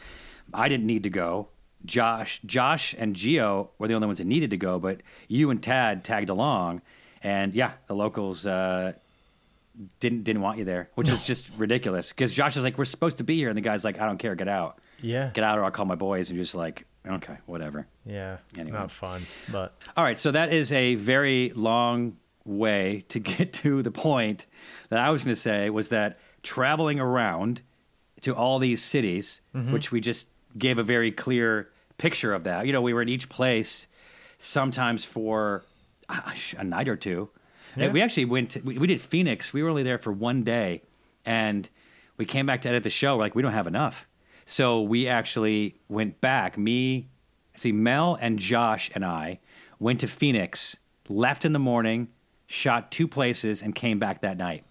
[0.54, 1.48] I didn't need to go.
[1.84, 5.62] Josh, Josh, and Geo were the only ones that needed to go, but you and
[5.62, 6.82] Tad tagged along,
[7.22, 8.92] and yeah, the locals uh,
[10.00, 12.10] didn't didn't want you there, which is just ridiculous.
[12.10, 14.18] Because Josh is like, "We're supposed to be here," and the guy's like, "I don't
[14.18, 15.30] care, get out, yeah.
[15.32, 18.38] get out, or I'll call my boys." And you're just like, "Okay, whatever." Yeah.
[18.56, 18.76] Anyway.
[18.76, 23.82] Not fun, but All right, so that is a very long way to get to
[23.82, 24.46] the point
[24.88, 27.60] that I was going to say was that traveling around
[28.22, 30.26] to all these cities, which we just
[30.56, 32.66] gave a very clear picture of that.
[32.66, 33.86] You know, we were in each place
[34.38, 35.64] sometimes for
[36.08, 36.20] uh,
[36.56, 37.28] a night or two.
[37.76, 37.90] Yeah.
[37.92, 38.50] We actually went.
[38.50, 39.52] To, we, we did Phoenix.
[39.52, 40.82] We were only there for one day,
[41.24, 41.68] and
[42.16, 43.16] we came back to edit the show.
[43.16, 44.06] We're like, we don't have enough,
[44.46, 46.56] so we actually went back.
[46.58, 47.08] Me,
[47.54, 49.38] see, Mel and Josh and I
[49.78, 50.76] went to Phoenix,
[51.08, 52.08] left in the morning,
[52.46, 54.64] shot two places, and came back that night.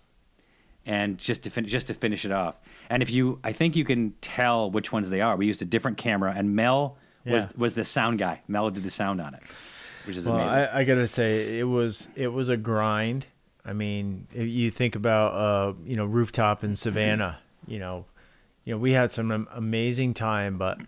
[0.86, 2.58] And just to fin- just to finish it off,
[2.90, 5.36] and if you, I think you can tell which ones they are.
[5.36, 7.50] We used a different camera, and Mel was Yeah.
[7.58, 8.42] was the sound guy.
[8.48, 9.44] Mel did the sound on it,
[10.08, 10.58] which is Well, amazing.
[10.58, 13.28] I, I gotta say, it was it was a grind.
[13.66, 17.40] I mean, if you think about uh, you know rooftop in Savannah.
[17.68, 18.06] You know,
[18.64, 20.80] you know we had some amazing time, but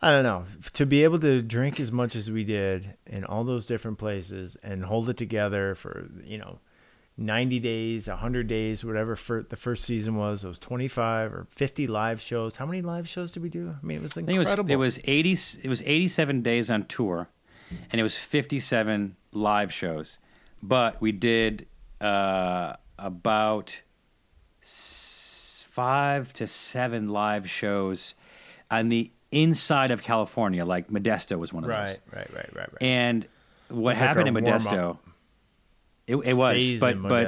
[0.00, 3.42] I don't know to be able to drink as much as we did in all
[3.42, 6.60] those different places and hold it together for you know.
[7.20, 10.44] 90 days, 100 days, whatever for the first season was.
[10.44, 12.54] It was 25 or 50 live shows.
[12.58, 13.74] How many live shows did we do?
[13.82, 14.70] I mean, it was I think it was incredible.
[14.70, 17.28] it was eighty it was eighty seven days on tour,
[17.90, 20.18] and it was fifty seven live shows,
[20.62, 21.66] but we did
[22.00, 23.80] uh, about
[24.62, 28.14] s- five to seven live shows
[28.70, 31.76] on the inside of California, like Modesto was one of those.
[31.76, 32.82] right, right, right, right, right.
[32.82, 33.26] And
[33.68, 34.98] what was like happened in Modesto?
[36.06, 37.24] It, it was, but in but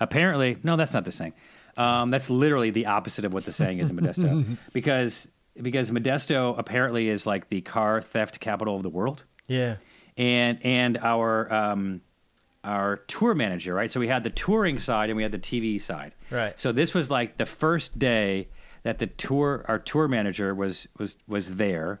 [0.00, 1.34] Apparently, no, that's not the saying.
[1.76, 5.28] Um, that's literally the opposite of what the saying is in Modesto, because
[5.60, 9.76] because Modesto apparently is like the car theft capital of the world, yeah.
[10.16, 12.00] and and our um,
[12.64, 13.90] our tour manager, right?
[13.90, 16.58] So we had the touring side and we had the TV side, Right.
[16.58, 18.48] So this was like the first day
[18.82, 22.00] that the tour our tour manager was was was there.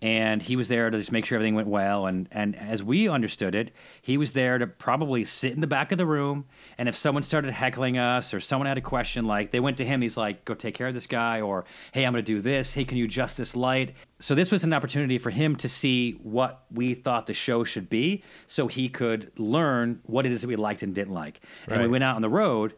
[0.00, 2.06] And he was there to just make sure everything went well.
[2.06, 5.90] And, and as we understood it, he was there to probably sit in the back
[5.90, 6.44] of the room.
[6.78, 9.84] And if someone started heckling us or someone had a question, like they went to
[9.84, 11.40] him, he's like, go take care of this guy.
[11.40, 12.74] Or, hey, I'm going to do this.
[12.74, 13.94] Hey, can you adjust this light?
[14.20, 17.90] So this was an opportunity for him to see what we thought the show should
[17.90, 21.40] be so he could learn what it is that we liked and didn't like.
[21.66, 22.74] And we went out on the road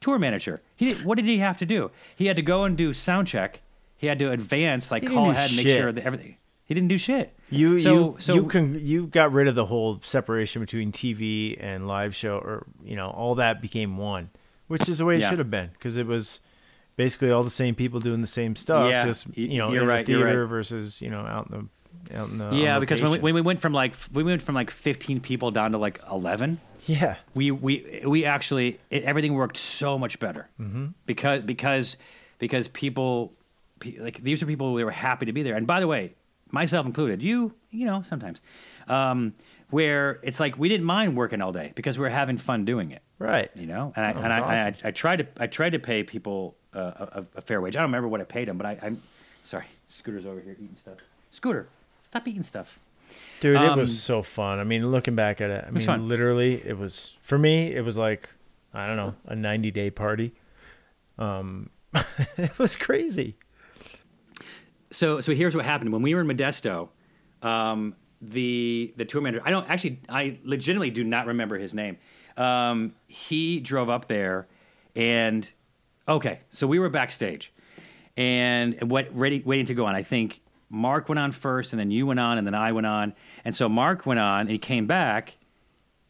[0.00, 0.62] tour manager.
[0.74, 1.92] He did, what did he have to do?
[2.16, 3.62] He had to go and do sound check.
[3.96, 6.36] He had to advance, like He call ahead and make sure that everything.
[6.66, 7.32] He didn't do shit.
[7.48, 11.56] You so you so you can you got rid of the whole separation between TV
[11.60, 14.30] and live show, or you know all that became one,
[14.66, 15.30] which is the way it Yeah.
[15.30, 16.40] should have been because it was
[16.96, 18.90] basically all the same people doing the same stuff.
[18.90, 20.48] Yeah, just you know you're in right, the you're theater right.
[20.50, 21.68] versus you know out in
[22.08, 24.42] the out in the yeah, because when we, when we went from like we went
[24.42, 26.58] from like 15 people down to like 11.
[26.86, 30.86] yeah we we we actually it, everything worked so much better Mm-hmm.
[31.04, 31.96] because because
[32.40, 33.32] because people
[33.98, 36.14] like these are people who were happy to be there and by the way
[36.50, 38.40] myself included you you know sometimes
[38.88, 39.34] um,
[39.70, 42.90] where it's like we didn't mind working all day because we were having fun doing
[42.92, 44.74] it right you know and I and I, that's I, awesome.
[44.84, 46.78] I tried to I tried to pay people uh,
[47.12, 49.02] a, a fair wage I don't remember what I paid them but I, I'm
[49.42, 50.98] sorry Scooter's over here eating stuff
[51.30, 51.68] Scooter
[52.02, 52.78] stop eating stuff
[53.40, 54.58] dude it Um, was so fun.
[54.60, 56.08] I mean looking back at it, I was mean fun.
[56.08, 58.28] literally it was for me it was like
[58.74, 60.32] I don't know a ninety day party.
[61.18, 61.70] Um,
[62.36, 63.36] it was crazy.
[64.96, 66.88] So so here's what happened when we were in Modesto.
[67.42, 69.42] um, the the tour manager.
[69.44, 70.00] I don't actually.
[70.08, 71.98] I legitimately do not remember his name.
[72.36, 74.46] Um, he drove up there,
[74.94, 75.50] and
[76.08, 77.52] okay, so we were backstage,
[78.16, 79.94] and what ready waiting to go on.
[79.94, 80.40] I think
[80.70, 83.54] Mark went on first, and then you went on, and then I went on, and
[83.54, 85.36] so Mark went on, and he came back,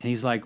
[0.01, 0.45] and he's like,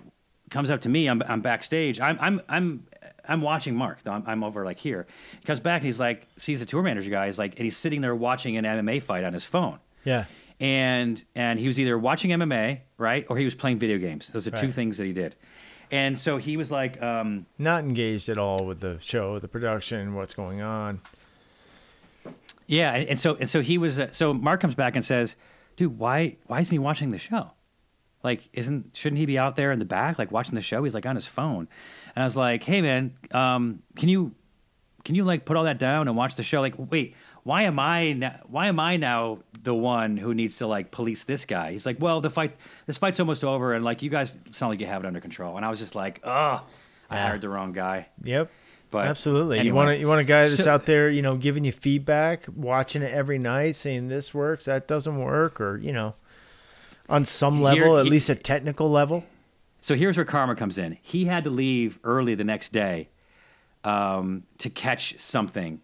[0.49, 1.07] comes up to me.
[1.07, 1.99] I'm I'm backstage.
[1.99, 2.87] I'm I'm I'm
[3.27, 3.99] I'm watching Mark.
[4.05, 5.05] I'm, I'm over like here.
[5.39, 7.27] He comes back and he's like, sees the tour manager guy.
[7.27, 10.25] He's like, and he's sitting there watching an MMA fight on his phone Yeah.
[10.59, 14.27] and and he was either watching MMA, right, or he was playing video games.
[14.27, 15.35] Those are two things that he did.
[15.91, 20.15] And so he was like, um, Not engaged at all with the show, the production,
[20.15, 21.01] what's going on.
[22.67, 23.99] yeah, and, and so and so he was.
[23.99, 25.35] Uh, so Mark comes back and says,
[25.75, 27.51] "Dude, why why isn't he watching the show?
[28.23, 30.83] Like, isn't shouldn't he be out there in the back, like watching the show?
[30.83, 31.67] He's like on his phone."
[32.15, 34.33] And I was like, "Hey, man, um, can you
[35.03, 36.61] can you like put all that down and watch the show?
[36.61, 40.67] Like, wait." Why am I now, why am I now the one who needs to
[40.67, 41.71] like police this guy?
[41.71, 42.55] He's like, well, the fight
[42.85, 45.57] this fight's almost over, and like you guys sound like you have it under control.
[45.57, 47.23] And I was just like, oh, I Yeah.
[47.23, 48.09] hired the wrong guy.
[48.21, 48.51] Yep.
[48.91, 49.59] But Absolutely.
[49.61, 51.71] You want to, you want a guy that's So- out there, you know, giving you
[51.71, 56.13] feedback, watching it every night, saying this works, that doesn't work, or you know,
[57.11, 59.23] on some Here- level, at he- least a technical level.
[59.81, 60.97] So here's where karma comes in.
[61.01, 63.09] He had to leave early the next day
[63.83, 65.81] um, to catch something,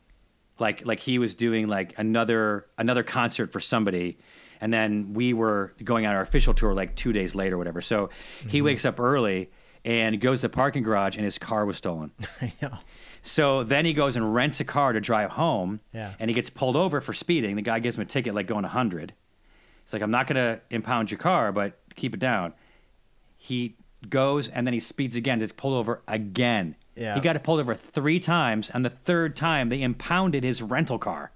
[0.60, 4.18] like like he was doing like another another concert for somebody,
[4.62, 7.82] and then we were going on our official tour like two days later, or whatever.
[7.82, 8.50] So Mm-hmm.
[8.50, 9.50] he wakes up early
[9.84, 12.12] and goes to the parking garage, and his car was stolen.
[12.42, 12.78] I know.
[13.24, 16.14] So then he goes and rents a car to drive home, Yeah.
[16.20, 17.56] and he gets pulled over for speeding.
[17.56, 19.14] The guy gives him a ticket like going 100.
[19.88, 22.52] It's like, I'm not going to impound your car, but keep it down.
[23.38, 23.78] He
[24.10, 26.76] goes and then he speeds again, gets pulled over again.
[26.98, 27.16] Yeah.
[27.16, 31.00] He got it pulled over three times, and the third time they impounded his rental
[31.00, 31.32] car.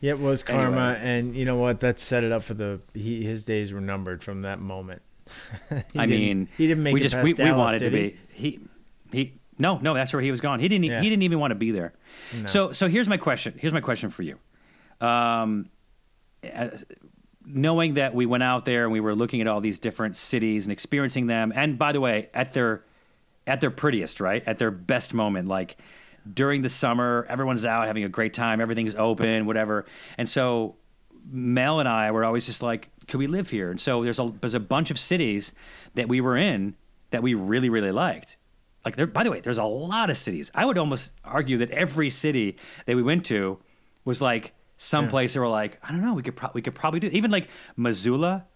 [0.00, 1.00] Yeah, it was karma, Anyway.
[1.18, 1.78] and you know what?
[1.78, 2.80] That set it up for the.
[2.94, 5.02] He, his days were numbered from that moment.
[5.96, 8.08] I mean, he didn't make we it just past we, we Dallas, wanted to he?
[8.08, 8.60] be he
[9.12, 10.58] he no no that's where he was gone.
[10.58, 11.00] He didn't Yeah.
[11.00, 11.92] he didn't even want to be there.
[12.46, 13.54] So so here's my question.
[13.56, 14.36] Here's my question for you.
[15.00, 15.68] Um,
[16.42, 16.84] as-
[17.44, 20.64] knowing that we went out there and we were looking at all these different cities
[20.64, 22.84] and experiencing them, and by the way, at their
[23.46, 24.42] at their prettiest, right?
[24.46, 25.76] At their best moment, like
[26.32, 29.84] during the summer, everyone's out having a great time, everything's open, whatever.
[30.16, 30.76] And so
[31.28, 33.70] Mel and I were always just like, could we live here?
[33.70, 35.52] And so there's a there's a bunch of cities
[35.94, 36.76] that we were in
[37.10, 38.36] that we really really liked.
[38.84, 40.50] Like there, by the way, there's a lot of cities.
[40.54, 43.58] I would almost argue that every city that we went to
[44.04, 45.10] was like some Yeah.
[45.34, 47.48] that were like, I don't know, we could pro- we could probably do even like
[47.76, 48.46] Missoula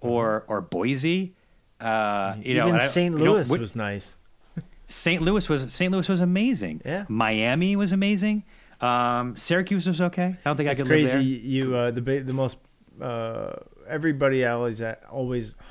[0.00, 1.34] or or Boise.
[1.80, 3.18] Uh, you know, Even I- St.
[3.18, 4.16] you know, Louis was nice.
[4.86, 5.20] St.
[5.22, 5.90] Louis was St.
[5.92, 6.80] Louis was amazing.
[6.84, 7.04] Yeah.
[7.08, 8.44] Miami was amazing.
[8.80, 10.36] Um, Syracuse was okay.
[10.44, 11.04] I don't think I could crazy.
[11.04, 11.20] live there.
[11.22, 12.58] You uh, the the most
[13.00, 13.52] uh,
[13.88, 15.54] everybody always always.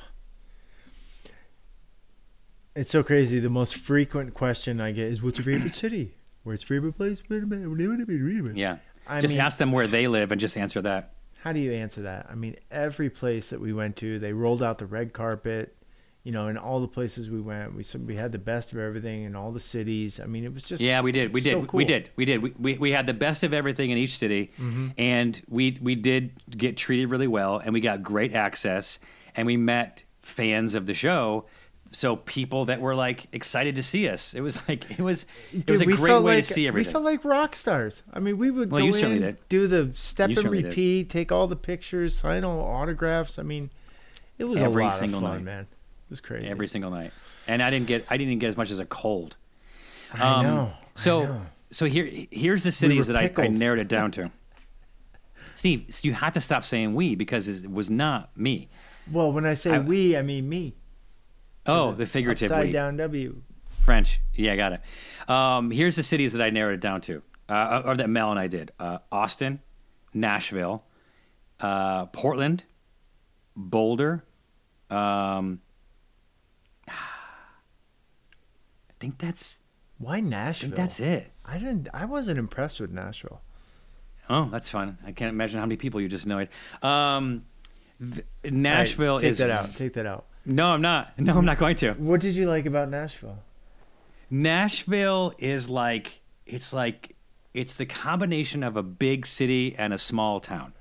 [2.75, 3.39] It's so crazy.
[3.39, 6.15] The most frequent question I get is, "What's your favorite city?
[6.43, 7.21] Where's your favorite place?"
[8.55, 8.77] Yeah.
[9.07, 11.11] I just mean- ask them where they live and just answer that.
[11.41, 12.27] How do you answer that?
[12.29, 15.75] I mean, every place that we went to, they rolled out the red carpet.
[16.23, 19.23] You know, in all the places we went, we we had the best of everything
[19.23, 20.21] in all the cities.
[20.21, 21.33] I mean, it was just Yeah, we did.
[21.33, 21.51] We did.
[21.51, 22.11] so We did.
[22.15, 22.41] We did.
[22.41, 24.87] We, we, we had the best of everything in each city, Mm-hmm.
[24.97, 28.99] and we we did get treated really well, and we got great access,
[29.35, 31.43] and we met fans of the show.
[31.95, 34.33] So people that were like excited to see us.
[34.33, 36.89] It was like it was it was a we great way like, to see everything.
[36.89, 38.01] We felt like rock stars.
[38.11, 39.37] I mean, we would Well, go in, did.
[39.47, 40.69] do the step You and certainly did.
[40.69, 43.37] repeat, take all the pictures, sign all autographs.
[43.37, 43.69] I mean,
[44.39, 45.43] it was Every a lot single of fun, night.
[45.45, 45.61] man.
[45.61, 46.47] It was crazy.
[46.47, 47.11] every single night,
[47.47, 49.35] and I didn't get I didn't even get as much as a cold.
[50.13, 50.49] I know.
[50.49, 51.41] Um, I So know.
[51.71, 54.31] so here here's the cities were that I, I narrowed it down to.
[55.53, 58.69] Steve, you had to stop saying we because it was not me.
[59.11, 60.73] well, when I say I- we, I mean me.
[61.65, 63.41] Oh, the figurative Upside down W.
[63.83, 64.19] French.
[64.33, 64.81] Yeah, I got it.
[65.29, 68.39] Um, here's the cities that I narrowed it down to, uh, or that Mel and
[68.39, 69.59] I did: uh, Austin,
[70.13, 70.83] Nashville,
[71.59, 72.63] uh, Portland,
[73.55, 74.23] Boulder.
[74.89, 75.61] Um,
[76.87, 76.93] I
[78.99, 79.59] think that's.
[79.97, 80.69] Why I Nashville?
[80.69, 81.31] think that's it.
[81.45, 81.87] I didn't.
[81.93, 83.41] I wasn't impressed with Nashville.
[84.29, 84.97] Oh, that's fun.
[85.05, 86.49] I can't imagine how many people you just know it.
[86.81, 87.45] Um,
[88.01, 89.73] th- Nashville right, take is that out.
[89.75, 90.25] Take that out.
[90.45, 91.13] No, I'm not.
[91.17, 91.93] No, I'm not going to.
[91.93, 93.39] What did you like about Nashville?
[94.29, 97.15] Nashville is like it's like
[97.53, 100.73] it's the combination of a big city and a small town.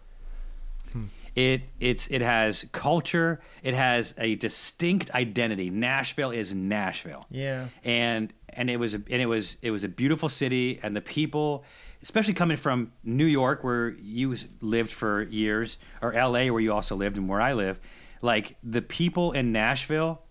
[0.92, 1.04] Hmm.
[1.34, 3.40] It it's it has culture.
[3.62, 5.70] It has a distinct identity.
[5.70, 7.26] Nashville is Nashville.
[7.30, 7.68] Yeah.
[7.84, 11.64] and and it was and it was it was a beautiful city, and the people
[12.02, 16.96] especially coming from New York, where you lived for years, or L.A., where you also
[16.96, 17.78] lived, and where I live.
[18.22, 20.22] Like the people in Nashville,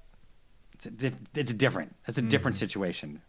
[0.74, 1.96] it's a diff- it's different.
[2.08, 3.22] It's a different situation.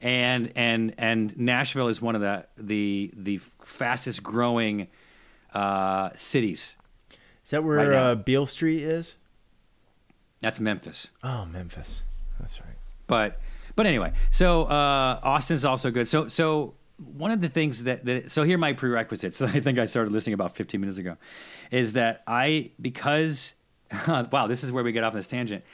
[0.00, 4.88] And and and Nashville is one of the the the fastest growing
[5.54, 6.76] uh, cities.
[7.44, 9.14] Is that where Right uh, Beale Street is?
[10.40, 11.10] That's Memphis.
[11.22, 12.02] Oh, Memphis.
[12.40, 12.76] That's right.
[13.06, 13.38] but
[13.76, 16.08] but anyway, so uh, Austin's also good.
[16.08, 19.60] So so one of the things that, that so here are my prerequisites that I
[19.60, 21.16] think I started listening about 15 minutes ago
[21.70, 23.54] is that I because
[24.32, 25.64] wow this is where we get off on this tangent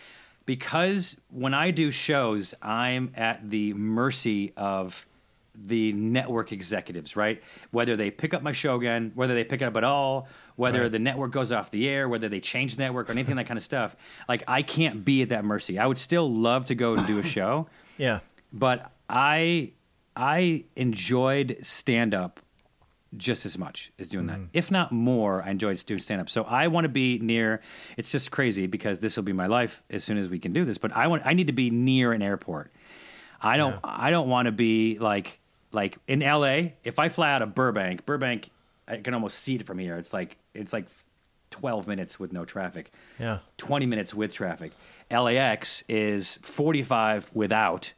[0.46, 5.04] because when I do shows I'm at the mercy of
[5.60, 7.42] the network executives, right?
[7.72, 10.82] Whether they pick up my show again, whether they pick it up at all, whether
[10.82, 10.92] Right.
[10.92, 13.58] the network goes off the air, whether they change the network or anything that kind
[13.58, 13.96] of stuff.
[14.28, 15.78] Like I can't be at that mercy.
[15.78, 17.66] I would still love to go and do a show,
[17.98, 18.20] Yeah.
[18.52, 19.72] but I
[20.16, 22.40] I enjoyed stand up
[23.16, 24.36] just as much as doing that.
[24.36, 24.50] Mm-hmm.
[24.52, 26.28] If not more, I enjoyed doing stand up.
[26.28, 27.60] So I want to be near
[27.96, 30.64] it's just crazy because this will be my life as soon as we can do
[30.64, 32.72] this, but I want I need to be near an airport.
[33.40, 33.80] I don't Yeah.
[33.84, 35.40] I don't want to be like
[35.72, 38.50] like in LA, if I fly out of Burbank, Burbank
[38.86, 39.96] I can almost see it from here.
[39.96, 40.86] It's like it's like
[41.50, 42.90] 12 minutes with no traffic.
[43.18, 43.38] Yeah.
[43.58, 44.72] 20 minutes with traffic.
[45.10, 47.92] LAX is 45 without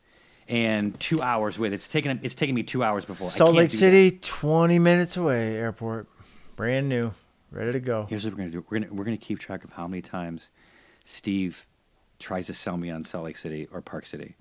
[0.50, 1.72] and 2 hours with.
[1.72, 3.28] It's taken it's taken me 2 hours before.
[3.28, 6.08] I Salt can't Lake City, 20 minutes away, airport.
[6.56, 7.12] Brand new.
[7.52, 8.06] Ready to go.
[8.08, 8.64] Here's what we're gonna do.
[8.68, 10.50] We're gonna we're gonna keep track of how many times
[11.04, 11.66] Steve
[12.18, 14.36] tries to sell me on Salt Lake City or Park City.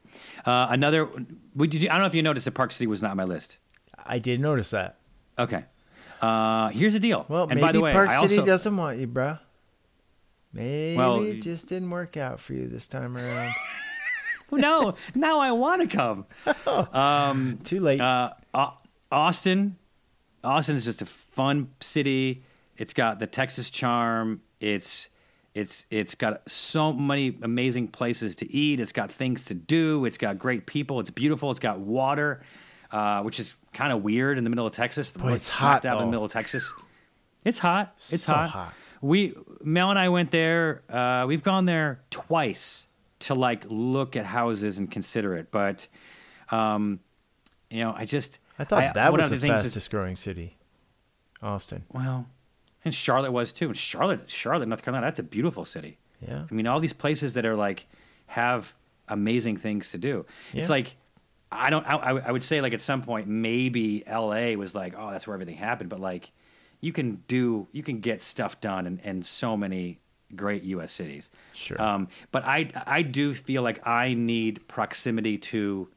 [0.46, 1.08] Uh, another,
[1.56, 3.24] would you, I don't know if you noticed that Park City was not on my
[3.24, 3.58] list.
[4.06, 4.98] I did notice that.
[5.38, 5.64] Okay.
[6.22, 7.26] Uh, here's the deal.
[7.30, 9.40] Well, and maybe by the way, Park I City also, doesn't want you, bruh.
[10.52, 13.54] Maybe Well, it just didn't work out for you this time around.
[14.62, 16.26] no, now I want to come.
[16.96, 18.02] Um, Too late.
[18.02, 18.32] Uh,
[19.12, 19.78] Austin,
[20.44, 22.44] Austin is just a fun city.
[22.78, 24.42] It's got the Texas charm.
[24.60, 25.10] It's
[25.56, 28.80] it's it's got so many amazing places to eat.
[28.80, 30.06] It's got things to do.
[30.06, 31.00] It's got great people.
[31.00, 31.50] It's beautiful.
[31.52, 32.44] It's got water,
[32.92, 35.12] uh, which is kind of weird in the middle of Texas.
[35.12, 36.72] Boy, it's hot, dab in the middle of Texas.
[37.44, 37.94] It's hot.
[38.12, 38.50] It's So hot.
[38.50, 38.74] hot.
[39.02, 39.34] We
[39.64, 40.84] Mel and I went there.
[40.90, 42.86] Uh, we've gone there twice
[43.20, 45.88] to like look at houses and consider it, but
[46.52, 47.00] um,
[47.70, 50.16] you know, I just I thought that one was of the things is- fastest growing
[50.16, 50.56] city.
[51.42, 51.86] Austin.
[51.94, 52.28] well,
[52.84, 53.68] and Charlotte was too.
[53.68, 55.98] And Charlotte, Charlotte, North Carolina, that's a beautiful city.
[56.26, 56.44] Yeah.
[56.50, 57.88] I mean, all these places that are like
[58.28, 58.74] have
[59.08, 60.26] amazing things to do.
[60.54, 60.96] It's like
[61.52, 61.86] I don't.
[61.86, 64.56] I, I I would say like at some point maybe L.A.
[64.58, 65.90] was like, oh, that's where everything happened.
[65.90, 66.32] But like,
[66.82, 70.00] you can do, you can get stuff done in, in so many
[70.36, 70.92] great U.S.
[70.92, 71.30] cities.
[71.54, 71.82] Sure.
[71.82, 75.88] Um, but I I do feel like I need proximity to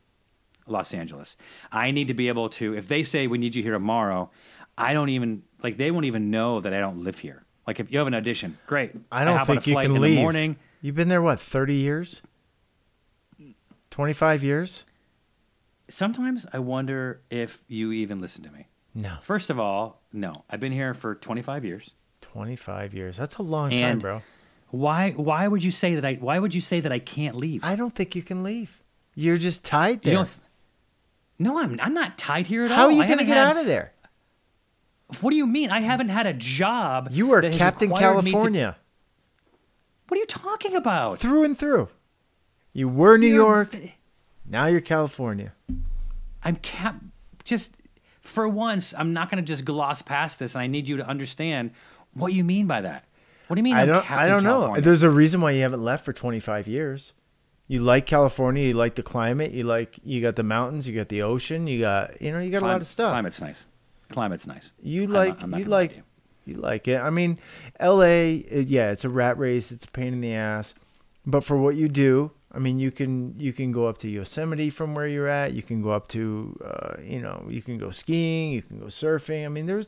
[0.67, 1.37] Los Angeles.
[1.71, 2.75] I need to be able to.
[2.75, 4.31] If they say we need you here tomorrow,
[4.77, 5.77] I don't even like.
[5.77, 7.45] They won't even know that I don't live here.
[7.67, 8.93] Like if you have an audition, great.
[9.11, 10.17] I don't on think you can in leave.
[10.17, 10.57] the morning.
[10.81, 12.23] You've been there what, 30 years?
[13.91, 14.85] 25 years?
[15.89, 18.67] Sometimes I wonder if you even listen to me.
[18.95, 19.19] No.
[19.21, 20.45] First of all, no.
[20.51, 21.95] I've been here for 25 years.
[22.23, 23.17] 25 years.
[23.17, 24.23] That's a long time, bro.
[24.71, 27.63] Why why would you say that I why would you say that I can't leave?
[27.63, 28.83] I don't think you can leave.
[29.15, 30.27] You're just tied you there.
[31.39, 32.81] No, I'm I'm not tied here at How all.
[32.83, 33.93] How are you going to get had- out of there?
[35.21, 35.71] What do you mean?
[35.71, 37.09] I haven't had a job.
[37.11, 38.77] You are that Captain me to- California
[40.09, 41.19] what are you talking about?
[41.21, 41.89] through and through.
[42.75, 43.77] You were New You're- York.
[44.45, 45.53] Now you're California.
[46.45, 46.97] I'm cap.
[47.45, 47.75] Just
[48.21, 50.55] for once, I'm not going to just gloss past this.
[50.55, 51.71] And I need you to understand
[52.15, 53.05] what do you mean by that.
[53.49, 53.77] What do you mean?
[53.77, 54.11] I don't.
[54.11, 54.77] I don't know.
[54.81, 57.13] There's a reason why you haven't left for 25 years.
[57.69, 58.65] You like California.
[58.69, 59.53] You like the climate.
[59.53, 59.99] You like.
[60.05, 60.89] You got the mountains.
[60.89, 61.67] You got the ocean.
[61.67, 62.21] You got.
[62.23, 62.41] You know.
[62.41, 63.11] You got a lot of stuff.
[63.13, 63.67] Climate's nice.
[64.11, 64.73] Climate's nice.
[64.83, 65.35] You I'm like.
[65.35, 65.97] not- I'm not you like.
[65.97, 66.03] you.
[66.45, 66.99] You like it.
[67.01, 67.39] I mean,
[67.79, 68.45] L.A.
[68.51, 69.71] Yeah, it's a rat race.
[69.71, 70.75] It's a pain in the ass.
[71.25, 74.69] But for what you do, I mean, you can you can go up to Yosemite
[74.71, 75.53] from where you're at.
[75.53, 78.51] You can go up to, uh, you know, you can go skiing.
[78.51, 79.45] You can go surfing.
[79.45, 79.87] I mean, there's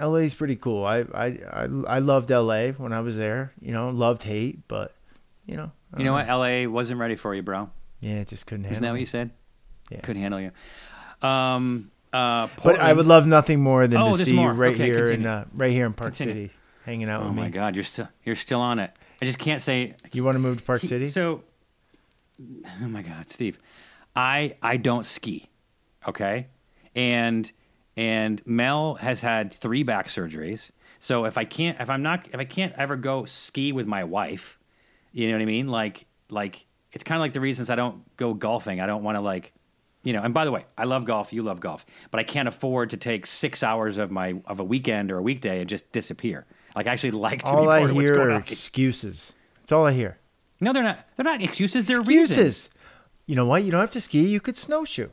[0.00, 0.84] LA's pretty cool.
[0.84, 3.52] I I I, I loved LA when I was there.
[3.60, 4.94] You know, loved hate, but
[5.46, 6.48] you know, You know don't what?
[6.66, 7.70] LA wasn't ready for you, bro.
[8.00, 8.70] Yeah, it just couldn't handle.
[8.70, 8.72] You.
[8.74, 9.30] Isn't that what you said?
[9.90, 10.00] Yeah.
[10.00, 10.52] Couldn't handle you.
[11.26, 11.90] Um.
[12.12, 12.48] Uh.
[12.62, 14.52] But I would love nothing more than Oh, to see more.
[14.52, 16.44] you right Okay, here in uh, right here in Park Continue.
[16.48, 17.42] City, hanging out Oh with me.
[17.42, 18.90] my God, you're still you're still on it.
[19.20, 19.94] I just can't say.
[20.12, 21.06] You want to move to Park City?
[21.08, 21.42] So,
[22.40, 23.58] oh my God, Steve,
[24.14, 25.48] I I don't ski,
[26.06, 26.46] okay,
[26.94, 27.50] and
[27.98, 30.70] and Mel has had three back surgeries.
[31.00, 34.04] So if I can't, if I'm not, if I can't ever go ski with my
[34.04, 34.56] wife,
[35.10, 35.66] you know what I mean?
[35.66, 38.80] Like like it's kind of like the reasons I don't go golfing.
[38.80, 39.52] I don't want to like
[40.04, 41.32] you know, and by the way, I love golf.
[41.32, 44.64] You love golf, but I can't afford to take six hours of my of a
[44.64, 46.46] weekend or a weekday and just disappear.
[46.76, 49.32] Like I actually like to be All part I hear are excuses.
[49.56, 50.18] That's all I hear.
[50.60, 51.04] No, they're not.
[51.16, 51.88] They're not excuses.
[51.88, 52.30] They're reasons.
[52.30, 52.70] excuses.
[53.26, 53.64] You know what?
[53.64, 54.20] You don't have to ski.
[54.28, 55.08] You could snowshoe.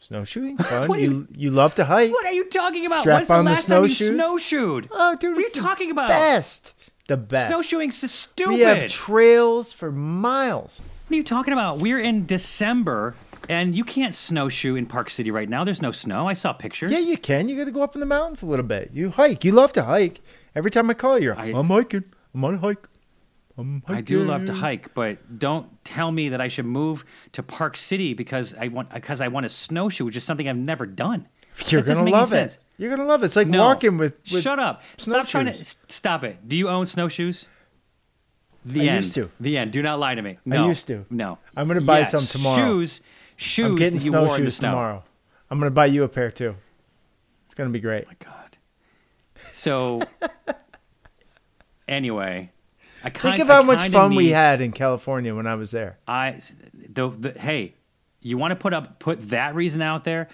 [0.00, 0.88] Snowshoeing's fun.
[0.88, 2.10] What you, you- you love to hike.
[2.12, 3.00] What are you talking about?
[3.02, 4.88] Strap When's the on the last time you snowshoed?
[4.90, 6.08] Oh, dude, what are you talking about?
[6.08, 6.74] Best.
[7.06, 7.48] The best.
[7.48, 8.54] Snowshoeing's so stupid.
[8.54, 10.80] We have trails for miles.
[11.06, 11.78] what are you talking about?
[11.78, 13.14] We're in December,
[13.48, 15.64] and you can't snowshoe in Park City right now.
[15.64, 16.28] There's no snow.
[16.28, 16.90] I saw pictures.
[16.92, 17.48] Yeah, you can.
[17.48, 18.90] You got to go up in the mountains a little bit.
[18.94, 19.44] You hike.
[19.44, 20.20] You love to hike.
[20.54, 22.04] Every time I call you, I- I'm hiking.
[22.34, 22.88] I'm on a hike.
[23.86, 27.76] I do love to hike, but don't tell me that I should move to Park
[27.76, 31.28] City because I want because I want to snowshoe, which is something I've never done.
[31.66, 32.58] You're That gonna love it.
[32.78, 33.26] You're gonna love it.
[33.26, 33.64] It's like No.
[33.64, 34.14] walking with.
[34.32, 34.82] with Shut up.
[34.96, 36.48] Stop trying to stop it.
[36.48, 37.46] Do you own snowshoes?
[38.64, 39.04] The I end.
[39.04, 39.30] used to.
[39.40, 39.72] The end.
[39.72, 40.38] Do not lie to me.
[40.44, 40.68] No.
[40.68, 41.06] used to.
[41.10, 41.38] No.
[41.56, 42.56] I'm gonna buy Yes, some tomorrow.
[42.66, 43.00] Shoes.
[43.36, 44.68] Shoes I'm getting that you wore in the snowshoes snow.
[44.70, 45.04] tomorrow.
[45.50, 46.54] I'm gonna buy you a pair too.
[47.46, 48.04] It's gonna be great.
[48.06, 48.58] Oh my god.
[49.52, 50.02] So
[51.88, 52.50] anyway,
[53.02, 55.98] I kind Think of how much fun we had in California when I was there.
[56.06, 56.40] I
[56.74, 57.74] the, the hey,
[58.20, 60.28] you want to put up put that reason out there?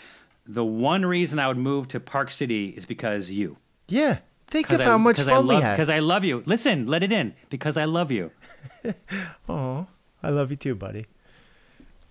[0.47, 3.57] The one reason I would move to Park City is because you.
[3.89, 4.19] Yeah.
[4.47, 5.73] Think of I, how much fun I love, we had.
[5.73, 6.43] Because I love you.
[6.47, 7.35] Listen, let it in.
[7.51, 8.31] Because I love you.
[9.49, 9.89] Oh,
[10.23, 11.07] I love you too, buddy.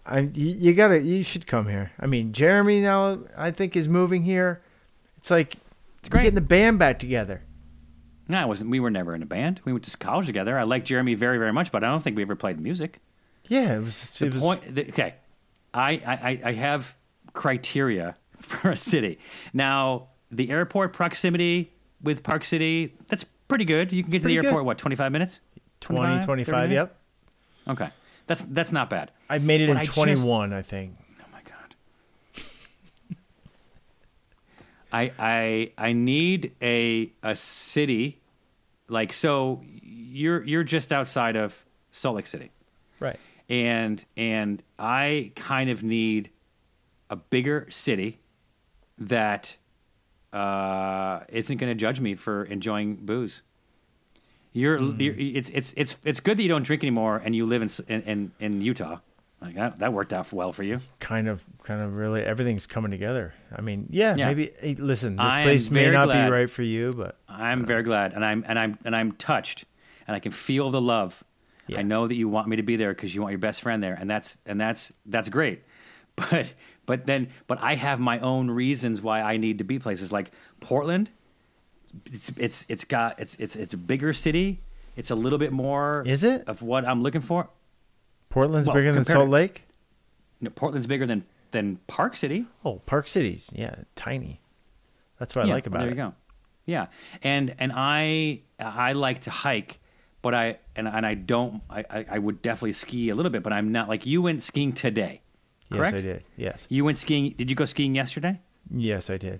[0.05, 1.91] I you, you gotta you should come here.
[1.99, 4.61] I mean, Jeremy now I think is moving here.
[5.17, 5.55] It's like
[5.99, 6.23] it's great.
[6.23, 7.41] getting the band back together.
[8.27, 8.71] No, I wasn't.
[8.71, 9.61] We were never in a band.
[9.65, 10.57] We went to college together.
[10.57, 12.99] I like Jeremy very, very much, but I don't think we ever played music.
[13.47, 14.09] Yeah, it was.
[14.11, 14.75] The it was point.
[14.75, 15.13] The, okay,
[15.73, 16.95] I, I I have
[17.33, 19.19] criteria for a city.
[19.53, 21.71] Now, the airport proximity
[22.01, 23.91] with Park City, that's pretty good.
[23.93, 24.45] You can get to the pretty good.
[24.47, 25.39] airport what twenty five minutes.
[25.81, 26.73] 20, 25, 25, minutes?
[27.67, 27.73] Yep.
[27.75, 27.89] Okay,
[28.25, 29.11] that's that's not bad.
[29.29, 30.95] I've made it But in just- 21, I think.
[31.21, 31.75] Oh my god.
[34.95, 38.21] I I I need a a city
[38.87, 42.51] like so you're you're just outside of Salt Lake City.
[42.99, 43.19] Right.
[43.49, 46.29] And and I kind of need
[47.09, 48.19] a bigger city
[48.97, 49.57] that
[50.31, 53.41] uh, isn't going to judge me for enjoying booze.
[54.53, 57.61] You're, you're it's it's it's it's good that you don't drink anymore and you live
[57.61, 58.99] in in in, in Utah.
[59.45, 60.79] Like that that worked out well for you.
[60.99, 63.33] Kind of, kind of really, everything's coming together.
[63.55, 64.27] I mean, yeah, Yeah.
[64.27, 64.51] maybe.
[64.59, 67.65] Hey, listen, this I place may not glad- be right for you, but I'm uh,
[67.65, 69.65] very glad, and I'm and I'm and I'm touched,
[70.07, 71.23] and I can feel the love.
[71.67, 71.79] Yeah.
[71.79, 73.81] I know that you want me to be there because you want your best friend
[73.81, 75.63] there, and that's and that's that's great.
[76.31, 76.53] But
[76.85, 80.31] but then but I have my own reasons why I need to be places like
[80.59, 81.09] Portland.
[82.11, 84.61] It's it's it's got it's it's it's a bigger city.
[84.95, 86.03] It's a little bit more.
[86.05, 86.43] Is it?
[86.47, 87.49] of what I'm looking for?
[88.35, 89.63] Portland's Well, bigger than Salt to- Lake.
[90.41, 92.45] No, Portland's bigger than than Park City.
[92.65, 94.41] Oh, Park City's yeah, tiny.
[95.17, 95.95] That's what yeah, I like about there it.
[95.95, 96.15] There you go.
[96.65, 96.87] Yeah,
[97.23, 99.79] and and I I like to hike,
[100.21, 101.61] but I and and I don't.
[101.69, 104.43] I, I I would definitely ski a little bit, but I'm not like you went
[104.43, 105.21] skiing today.
[105.71, 105.93] Correct?
[105.93, 106.23] Yes, I did.
[106.35, 107.33] Yes, You went skiing.
[107.37, 108.39] Did you go skiing yesterday?
[108.69, 109.39] yes, I did.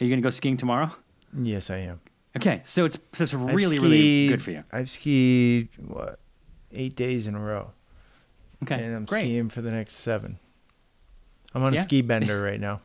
[0.00, 0.92] Are you going to go skiing tomorrow?
[1.36, 2.00] Yes, I am.
[2.36, 4.64] Okay, so it's so it's really really good for you.
[4.70, 6.20] I've skied what
[6.72, 7.72] eight days in a row,
[8.62, 9.20] Okay, and I'm great.
[9.20, 10.38] skiing for the next seven.
[11.54, 11.80] I'm on Yeah?
[11.80, 12.80] a ski bender right now.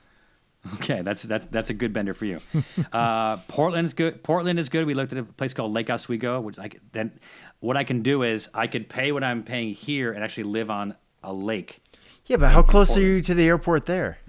[0.76, 2.40] Okay, that's that's that's a good bender for you.
[2.94, 4.24] uh, Portland's good.
[4.24, 4.88] Portland is good.
[4.88, 7.12] We looked at a place called Lake Oswego, which I could, then
[7.60, 10.70] what I can do is I could pay what I'm paying here and actually live
[10.70, 11.82] on a lake.
[12.28, 14.20] Yeah, but how close are you to the airport there?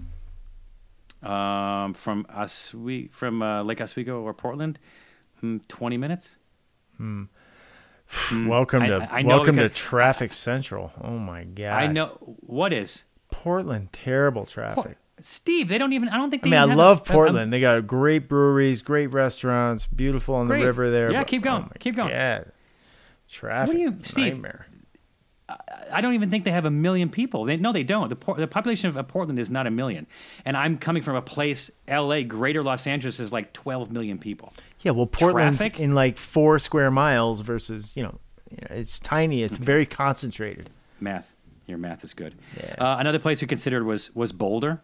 [1.23, 4.77] Um, from Oswe- from uh, Lake Oswego or Portland,
[5.39, 6.35] hmm, twenty minutes.
[8.07, 8.47] Hmm.
[8.47, 10.91] welcome I- to I- welcome to traffic central.
[11.01, 11.81] Oh my god!
[11.81, 14.97] I know what is Portland, terrible traffic.
[15.21, 15.69] Steve.
[15.69, 16.09] They don't even.
[16.09, 16.45] I don't think.
[16.45, 17.51] I mean, I love a- Portland.
[17.51, 20.59] they got great breweries, great restaurants, beautiful on Great.
[20.59, 21.11] the river there.
[21.11, 22.09] Yeah, but- keep going, oh keep going.
[22.09, 22.43] Yeah,
[23.29, 23.73] Traffic.
[23.73, 24.33] What do you- Steve?
[24.33, 24.67] nightmare.
[25.91, 27.45] I don't even think they have a million people.
[27.45, 28.09] They, no, they don't.
[28.09, 30.07] The, the population of Portland is not a million,
[30.43, 34.53] and I'm coming from a place, L.A., Greater Los Angeles is like 12 million people.
[34.85, 35.79] Yeah, well, Portland's Traffic?
[35.79, 38.19] in like four square miles versus you know,
[38.51, 39.41] it's tiny.
[39.41, 40.69] It's very concentrated.
[40.99, 41.33] Math,
[41.65, 42.35] your math is good.
[42.55, 42.75] Yeah.
[42.77, 44.81] Uh, another place we considered was was Boulder,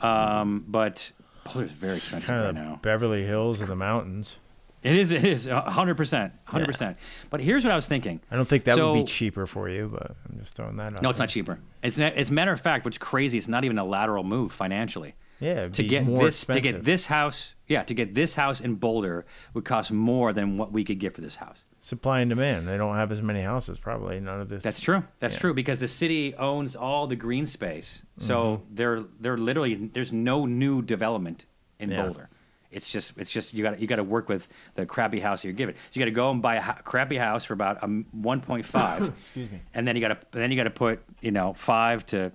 [0.00, 1.12] um, but
[1.44, 2.80] Boulder is very expensive Kind right now.
[2.82, 4.36] Beverly Hills of the mountains.
[4.82, 5.12] It is.
[5.12, 5.46] It is.
[5.46, 6.32] hundred percent.
[6.44, 6.96] Hundred percent.
[7.28, 8.20] But here's what I was thinking.
[8.32, 11.02] I don't think that would be cheaper for you, but I'm just throwing that out.
[11.02, 11.24] No, it's there.
[11.26, 11.60] not cheaper.
[11.82, 12.84] It's not, it's a matter of fact.
[12.84, 13.36] What's crazy?
[13.38, 15.14] It's not even a lateral move financially.
[15.38, 19.24] Yeah, To get this, to get this house, yeah, to get this house in Boulder
[19.54, 21.64] would cost more than what we could get for this house.
[21.82, 22.68] supply and demand.
[22.68, 24.20] They don't have as many houses, probably.
[24.20, 24.62] None of this.
[24.62, 25.02] That's true.
[25.20, 25.40] That's Yeah.
[25.40, 28.02] true because the city owns all the green space.
[28.18, 28.74] So Mm-hmm.
[28.74, 31.46] they're they're literally there's no new development
[31.78, 32.02] in Yeah.
[32.02, 32.28] Boulder.
[32.70, 35.54] It's just it's just you got you got to work with the crappy house you're
[35.54, 35.74] given.
[35.74, 39.08] So you got to go and buy a ho- crappy house for about um, 1.5.
[39.18, 39.60] Excuse me.
[39.74, 42.30] And then you got to then you got to put you know five to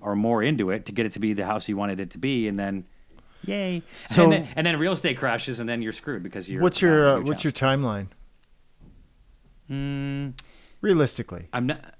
[0.00, 2.18] or more into it to get it to be the house you wanted it to
[2.18, 2.84] be, and then
[3.46, 3.82] yay.
[4.06, 6.62] So- and, then, and then real estate crashes, and then you're screwed because you're.
[6.62, 8.08] What's your uh, What's your timeline?
[9.70, 10.34] Mm,
[10.80, 11.94] Realistically, I'm not.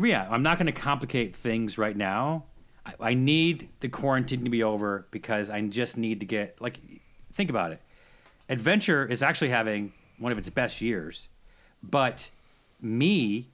[0.00, 2.44] Yeah, I'm not going to complicate things right now.
[2.84, 6.78] I, I need the quarantine to be over because I just need to get like,
[7.32, 7.80] think about it.
[8.48, 11.28] Adventure is actually having one of its best years,
[11.82, 12.30] but
[12.80, 13.48] me,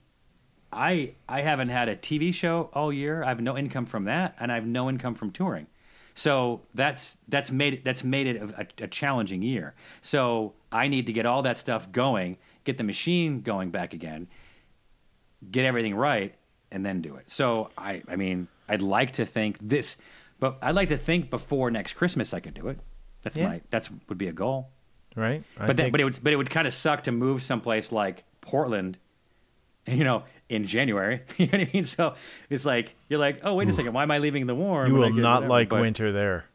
[0.71, 3.23] I I haven't had a TV show all year.
[3.23, 5.67] I have no income from that, and I have no income from touring.
[6.17, 9.75] So that's that's made it that's made it a, a challenging year.
[10.01, 14.27] So I need to get all that stuff going, get the machine going back again,
[15.51, 16.33] get everything right,
[16.71, 17.29] and then do it.
[17.29, 19.97] So I I mean I'd like to think this,
[20.39, 22.79] but I'd like to think before next Christmas I could do it.
[23.21, 23.47] That's Yeah.
[23.49, 24.69] my that's would be a goal.
[25.17, 25.43] right?
[25.59, 28.23] I But but it would but it would kind of suck to move someplace like
[28.39, 28.97] Portland,
[29.85, 31.21] you know, in January.
[31.37, 31.85] you know what I mean?
[31.85, 32.15] So
[32.49, 34.91] it's like you're like, oh wait a second, why am I leaving the warm?
[34.91, 35.49] you will not whatever?
[35.49, 36.45] like But- winter there.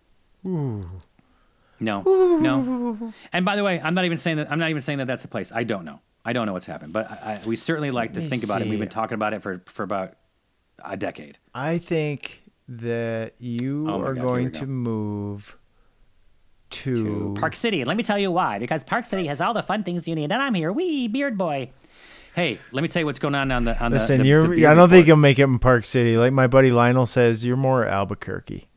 [0.43, 2.03] No,
[2.39, 3.13] no.
[3.33, 4.51] And by the way, I'm not even saying that.
[4.53, 5.51] I'm not even saying that that's the place.
[5.55, 6.01] I don't know.
[6.25, 8.61] I don't know what's happened, but I, I, we certainly like to me think about
[8.61, 8.69] it.
[8.69, 10.15] We've been talking about it for for about
[10.85, 11.39] a decade.
[11.55, 14.67] I think that you Oh are God, going we to go.
[14.67, 15.57] move
[16.71, 17.85] to, Park City.
[17.85, 18.59] Let me tell you why.
[18.59, 20.71] Because Park City has all the fun things you need, and I'm here.
[20.73, 21.71] Wee, beard boy.
[22.35, 24.23] Hey, let me tell you what's going on on the on Listen, the.
[24.23, 24.47] the, you're.
[24.47, 26.17] the I don't think you'll make it in Park City.
[26.17, 28.69] Like my buddy Lionel says, you're more Albuquerque.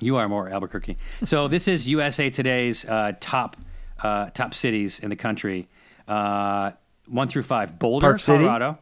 [0.00, 0.96] You are more Albuquerque.
[1.24, 3.56] So this is USA Today's uh, top
[4.02, 5.68] uh, top cities in the country,
[6.08, 6.72] uh,
[7.06, 8.22] one through five: Boulder, Park?
[8.22, 8.78] Colorado;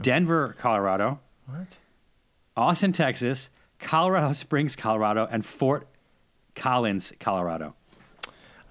[0.00, 1.78] Denver, Colorado; What?
[2.56, 5.86] Austin, Texas; Colorado Springs, Colorado; and Fort
[6.54, 7.74] Collins, Colorado.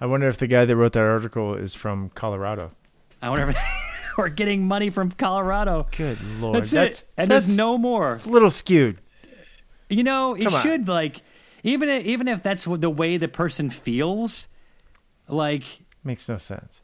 [0.00, 2.72] I wonder if the guy that wrote that article is from Colorado.
[3.22, 3.56] I wonder if
[4.18, 5.86] we're getting money from Colorado.
[5.96, 8.12] Good lord, That's, that's it, and that's, there's no more.
[8.14, 8.98] It's a little skewed.
[9.88, 10.62] You know, it on.
[10.62, 11.22] should like
[11.62, 14.48] even if, even if that's the way the person feels,
[15.28, 15.64] like
[16.04, 16.80] Makes no sense.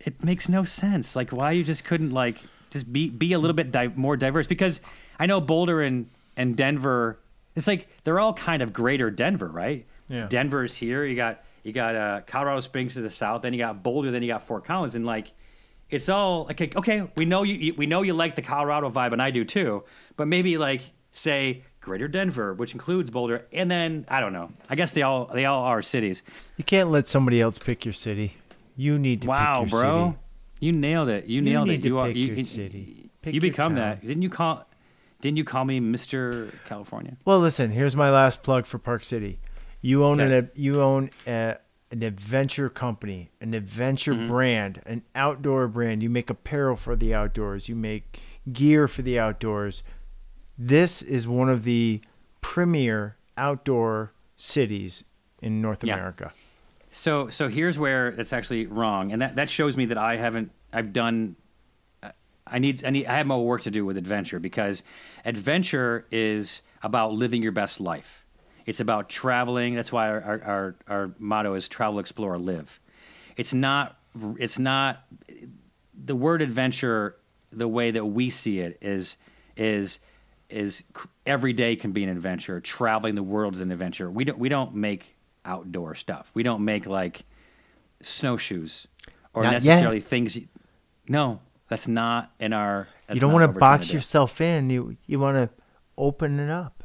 [0.00, 1.16] it makes no sense.
[1.16, 2.38] Like why you just couldn't like
[2.70, 4.80] just be be a little bit di- more diverse because
[5.18, 7.18] I know Boulder and and Denver.
[7.54, 9.86] It's like they're all kind of greater Denver, right?
[10.08, 10.26] Yeah.
[10.28, 11.04] Denver's here.
[11.04, 13.42] You got you got uh, Colorado Springs to the south.
[13.42, 14.10] Then you got Boulder.
[14.10, 14.94] Then you got Fort Collins.
[14.94, 15.32] And like
[15.90, 19.12] it's all like okay, we know you you- we know you like the Colorado vibe,
[19.12, 19.84] and I do too.
[20.16, 20.82] But maybe like
[21.12, 24.50] say Greater Denver, which includes Boulder, and then I don't know.
[24.68, 26.22] I guess they all they all are cities.
[26.56, 28.34] You can't let somebody else pick your city.
[28.76, 30.18] You need to Wow, pick your bro, city.
[30.66, 31.26] you nailed it.
[31.26, 31.88] You nailed need it.
[31.88, 33.10] you are you, your you- city.
[33.22, 34.02] Pick you become that.
[34.06, 34.66] Didn't you call?
[35.20, 37.16] Didn't you call me Mister California?
[37.24, 37.70] Well, listen.
[37.70, 39.38] Here's my last plug for Park City.
[39.80, 40.38] You own Okay.
[40.38, 41.56] an you own a,
[41.90, 44.28] an adventure company, an adventure Mm-hmm.
[44.28, 46.02] brand, an outdoor brand.
[46.02, 47.68] You make apparel for the outdoors.
[47.68, 48.20] You make
[48.52, 49.82] gear for the outdoors.
[50.58, 52.00] This is one of the
[52.40, 55.04] premier outdoor cities
[55.42, 55.94] in North Yeah.
[55.94, 56.32] America.
[56.90, 60.50] So so here's where it's actually wrong, and that that shows me that I haven't.
[60.72, 61.36] I've done.
[62.02, 62.10] uh,
[62.46, 64.82] I need I need I have more work to do with adventure because
[65.24, 68.24] adventure is about living your best life.
[68.66, 69.74] It's about traveling.
[69.74, 72.80] That's why our our, our, our motto is travel, explore, live.
[73.36, 73.96] It's not.
[74.38, 75.04] It's not.
[75.94, 77.16] The word adventure,
[77.50, 79.16] the way that we see it is,
[79.56, 80.00] is,
[80.50, 80.82] is
[81.24, 82.60] every day can be an adventure.
[82.60, 84.10] Traveling the world is an adventure.
[84.10, 85.14] We don't we don't make
[85.44, 86.30] outdoor stuff.
[86.34, 87.22] We don't make like
[88.02, 88.86] snowshoes
[89.32, 90.06] or Not necessarily yet.
[90.06, 90.36] things.
[90.36, 90.48] You,
[91.08, 92.88] no, that's not in our.
[93.12, 94.70] You don't want to box yourself in.
[94.70, 95.50] You you want to
[95.96, 96.75] open it up.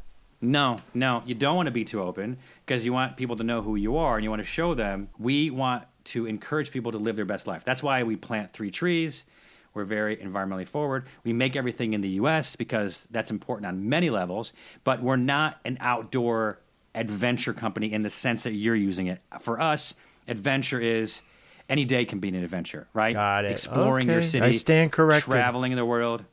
[0.42, 2.36] No, no, you don't want to be too open
[2.66, 5.08] because you want people to know who you are and you want to show them.
[5.16, 7.64] We want to encourage people to live their best life.
[7.64, 9.24] That's why we plant three trees.
[9.72, 11.06] We're very environmentally forward.
[11.22, 15.60] We make everything in the US because that's important on many levels, but we're not
[15.64, 16.58] an outdoor
[16.94, 19.20] adventure company in the sense that you're using it.
[19.40, 19.94] For us,
[20.26, 21.22] adventure is
[21.68, 23.14] any day can be an adventure, right?
[23.14, 23.52] Got it.
[23.52, 25.30] Exploring your city, I stand corrected.
[25.30, 26.24] traveling in the world.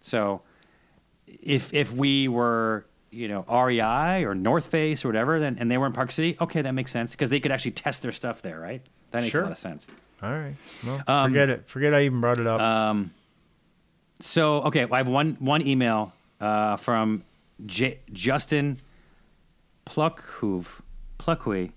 [0.00, 0.42] So
[1.26, 5.78] if if we were you know REI or North Face or whatever, then and they
[5.78, 8.42] were in Park City, okay, that makes sense because they could actually test their stuff
[8.42, 8.82] there, right?
[9.12, 9.42] That makes Sure.
[9.42, 9.86] a lot of sense.
[10.22, 10.54] All right.
[10.86, 11.68] Well, Um, forget it.
[11.68, 12.96] Forget I even brought it up.
[14.20, 17.24] So okay, I have one one email uh, from
[17.66, 18.78] J- Justin
[19.86, 20.80] Pluckhoove
[21.18, 21.72] Pluckhoy,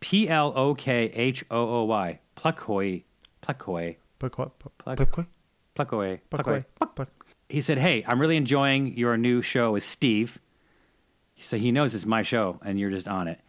[0.00, 3.02] P L O K H O O Y Pluckhoy
[3.40, 4.58] pluck away, Pluck what?
[4.58, 4.74] Pluck.
[4.96, 5.26] Pluck what?
[5.74, 6.64] pluck away, Pluck pluck away.
[6.78, 6.96] what?
[6.96, 7.08] Pluck.
[7.48, 10.38] He said, "Hey, I'm really enjoying your new show with Steve."
[11.42, 13.40] So he knows it's my show, and you're just on it.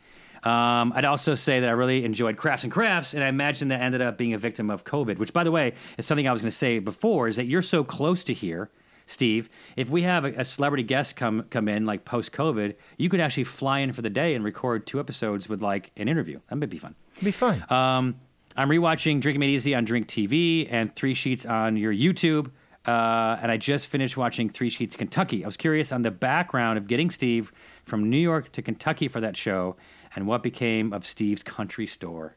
[0.43, 3.81] Um, I'd also say that I really enjoyed Crafts and Crafts, and I imagine that
[3.81, 5.19] ended up being a victim of COVID.
[5.19, 7.27] Which, by the way, is something I was going to say before.
[7.27, 8.71] Is that you're so close to here,
[9.05, 9.49] Steve?
[9.75, 13.19] If we have a, a celebrity guest come come in like post COVID, you could
[13.19, 16.39] actually fly in for the day and record two episodes with like an interview.
[16.49, 16.95] That might be fun.
[17.15, 17.63] It'd be fun.
[17.69, 18.15] Um,
[18.55, 22.51] I'm rewatching Drinking Made Easy on Drink TV and Three Sheets on your YouTube.
[22.85, 25.43] Uh, and I just finished watching Three Sheets Kentucky.
[25.43, 27.51] I was curious on the background of getting Steve
[27.85, 29.75] from New York to Kentucky for that show
[30.15, 32.35] and what became of Steve's country store.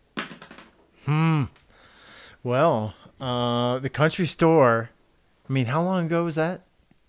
[1.06, 1.44] Hmm.
[2.42, 4.90] Well, uh, the country store.
[5.48, 6.62] I mean, how long ago was that?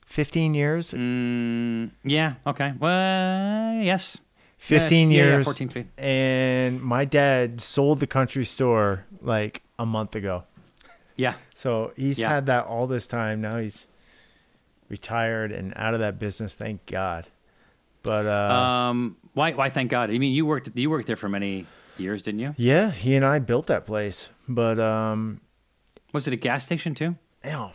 [0.05, 0.91] Fifteen years.
[0.91, 2.73] Mm, yeah, okay.
[2.79, 4.19] Well, yes.
[4.57, 5.45] Fifteen Yes, yeah, yeah, years.
[5.45, 5.87] 14 feet.
[5.97, 10.43] And my dad sold the country store like a month ago.
[11.15, 11.35] Yeah.
[11.53, 12.29] So he's Yeah.
[12.29, 13.41] had that all this time.
[13.41, 13.87] Now he's
[14.89, 16.55] retired and out of that business.
[16.55, 17.27] Thank God.
[18.03, 20.11] But uh, Um, why, why thank God?
[20.11, 21.65] I mean, you worked, you worked there for many
[21.97, 22.53] years, didn't you?
[22.57, 24.29] yeah, he and I built that place.
[24.47, 25.41] But um,
[26.13, 27.15] Was it a gas station too?
[27.47, 27.71] oh,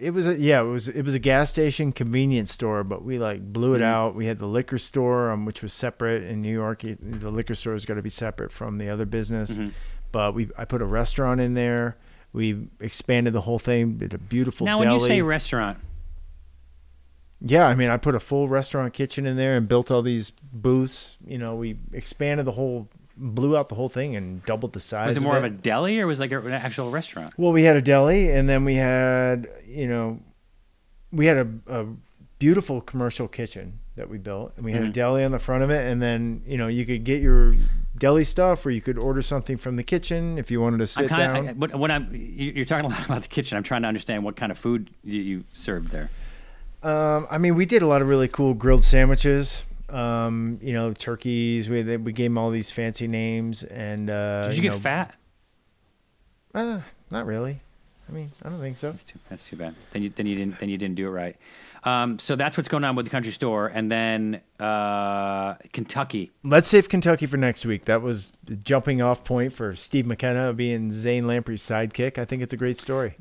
[0.00, 2.82] it was a, yeah, it was it was a gas station convenience store.
[2.84, 3.84] But we like blew it Mhm.
[3.84, 4.14] out.
[4.16, 6.82] We had the liquor store, um, which was separate in New York.
[6.82, 9.58] The liquor store has got to be separate from the other business.
[9.58, 9.72] Mhm.
[10.12, 11.96] But we I put a restaurant in there.
[12.32, 13.98] We expanded the whole thing.
[13.98, 14.88] Did a beautiful Now, deli.
[14.90, 15.78] when you say restaurant,
[17.44, 20.30] Yeah, I mean, I put a full restaurant kitchen in there and built all these
[20.30, 21.16] booths.
[21.26, 25.08] You know, we expanded the whole, blew out the whole thing and doubled the size.
[25.08, 27.32] was it of more of a deli or was it like an actual restaurant?
[27.36, 30.20] Well, we had a deli, and then we had, you know,
[31.10, 31.86] we had a, a
[32.38, 34.92] beautiful commercial kitchen that we built, and we had a Mhm.
[34.92, 37.54] deli on the front of it, and then you know you could get your
[38.02, 41.08] deli stuff, or you could order something from the kitchen if you wanted to sit
[41.08, 41.48] down.
[41.48, 43.56] of when when I'm you- you're talking a lot about the kitchen.
[43.56, 46.10] I'm trying to understand what kind of food you, you served there.
[46.82, 49.64] Um, I mean, we did a lot of really cool grilled sandwiches.
[49.88, 51.70] Um, you know, turkeys.
[51.70, 55.14] We we gave them all these fancy names, and uh, Did you, get know, fat?
[56.54, 56.80] Uh,
[57.10, 57.60] not really.
[58.08, 58.90] I mean, I don't think so.
[58.90, 59.74] That's too, that's too bad.
[59.92, 61.36] Then you then you didn't then you didn't do it right.
[61.84, 66.30] Um, so that's what's going on with the country store, and then uh, Kentucky.
[66.44, 67.86] Let's save Kentucky for next week.
[67.86, 72.18] That was the jumping off point for Steve McKenna being Zane Lamprey's sidekick.
[72.18, 73.16] I think it's a great story.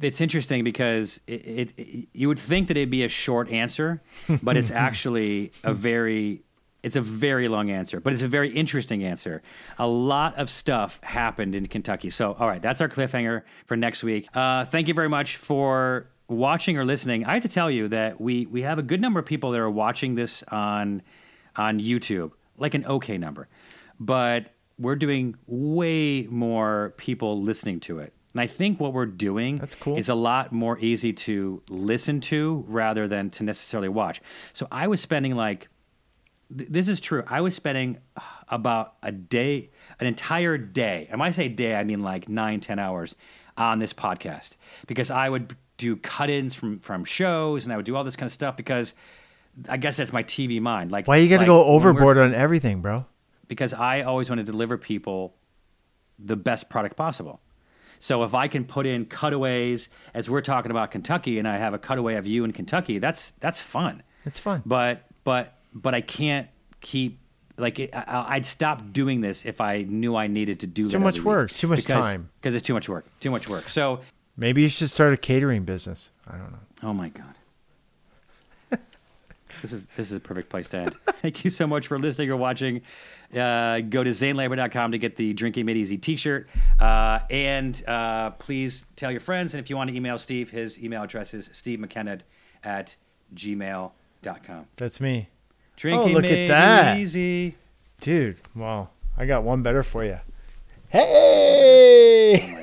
[0.00, 4.02] It's interesting because it, it, it you would think that it'd be a short answer,
[4.42, 6.42] but it's actually a very
[6.82, 9.40] it's a very long answer, but it's a very interesting answer.
[9.78, 12.10] A lot of stuff happened in Kentucky.
[12.10, 14.28] So, all right, that's our cliffhanger for next week.
[14.34, 17.24] Uh, thank you very much for watching or listening.
[17.24, 19.60] I have to tell you that we we have a good number of people that
[19.60, 21.02] are watching this on
[21.56, 23.48] on YouTube, like an okay number,
[24.00, 28.12] but we're doing way more people listening to it.
[28.32, 29.98] And I think what we're doing That's cool.
[29.98, 34.22] is a lot more easy to listen to rather than to necessarily watch.
[34.54, 35.68] So I was spending like
[36.56, 37.22] th- this is true.
[37.26, 37.98] I was spending
[38.48, 39.70] about a day,
[40.00, 41.06] an entire day.
[41.10, 43.14] And when I say day, I mean like nine, ten hours
[43.58, 44.56] on this podcast
[44.86, 48.26] because I would do cut-ins from from shows and I would do all this kind
[48.28, 48.94] of stuff because
[49.68, 50.90] I guess that's my TV mind.
[50.92, 53.04] Like Why you got to like go overboard on everything, bro?
[53.48, 55.34] because I always want to deliver people
[56.18, 57.40] the best product possible.
[57.98, 61.74] So if I can put in cutaways as we're talking about Kentucky and I have
[61.74, 64.02] a cutaway of you in Kentucky, that's that's fun.
[64.24, 64.62] It's fun.
[64.64, 66.48] But but but I can't
[66.80, 67.18] keep
[67.58, 70.98] like it, I, I'd stop doing this if I knew I needed to do too
[70.98, 72.30] much work, too much Because- time.
[72.40, 73.68] because it's too much work, too much work.
[73.68, 74.00] So
[74.36, 76.10] Maybe you should start a catering business.
[76.26, 76.58] I don't know.
[76.84, 77.34] oh my god.
[79.60, 80.94] This is this is a perfect place to end.
[81.20, 82.80] Thank you so much for listening or watching.
[83.32, 86.48] Uh, go to zanelamprey.com to get the Drinking Made Easy T-shirt,
[86.80, 89.54] uh, and uh, please tell your friends.
[89.54, 92.20] And if you want to email Steve, his email address is stevemckenna
[92.64, 92.96] at
[93.34, 94.66] gmail.com.
[94.76, 95.28] That's me.
[95.76, 96.96] Drinking look at Made that.
[96.98, 97.56] Easy.
[98.00, 100.18] Dude, well, I got one better for you.
[100.88, 102.58] Hey!